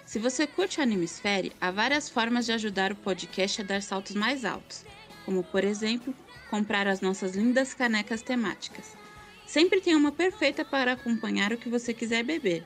[0.07, 4.15] Se você curte o Animesfere, há várias formas de ajudar o podcast a dar saltos
[4.15, 4.83] mais altos,
[5.23, 6.11] como, por exemplo,
[6.49, 8.97] comprar as nossas lindas canecas temáticas.
[9.45, 12.65] Sempre tem uma perfeita para acompanhar o que você quiser beber.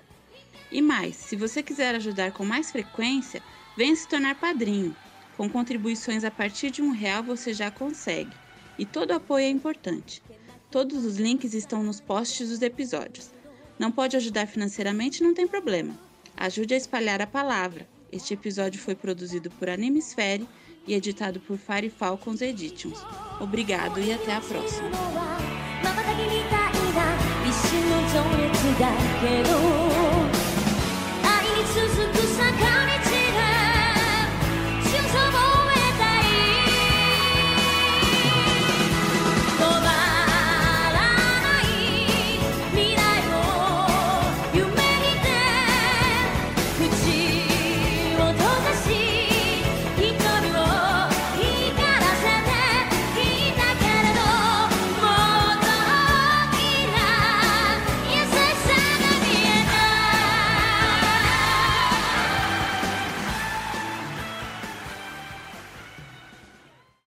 [0.72, 3.44] E mais, se você quiser ajudar com mais frequência,
[3.76, 4.95] venha se tornar padrinho.
[5.36, 8.32] Com contribuições a partir de um real você já consegue.
[8.80, 10.24] E todo apoio é importante.
[10.72, 13.35] Todos os links estão nos posts dos episódios.
[13.77, 15.23] Não pode ajudar financeiramente?
[15.23, 15.97] Não tem problema.
[16.35, 17.88] Ajude a espalhar a palavra.
[18.11, 20.47] Este episódio foi produzido por Animesfere
[20.88, 22.99] e editado por Fire Falcons Editions.
[23.39, 24.89] Obrigado e até a próxima.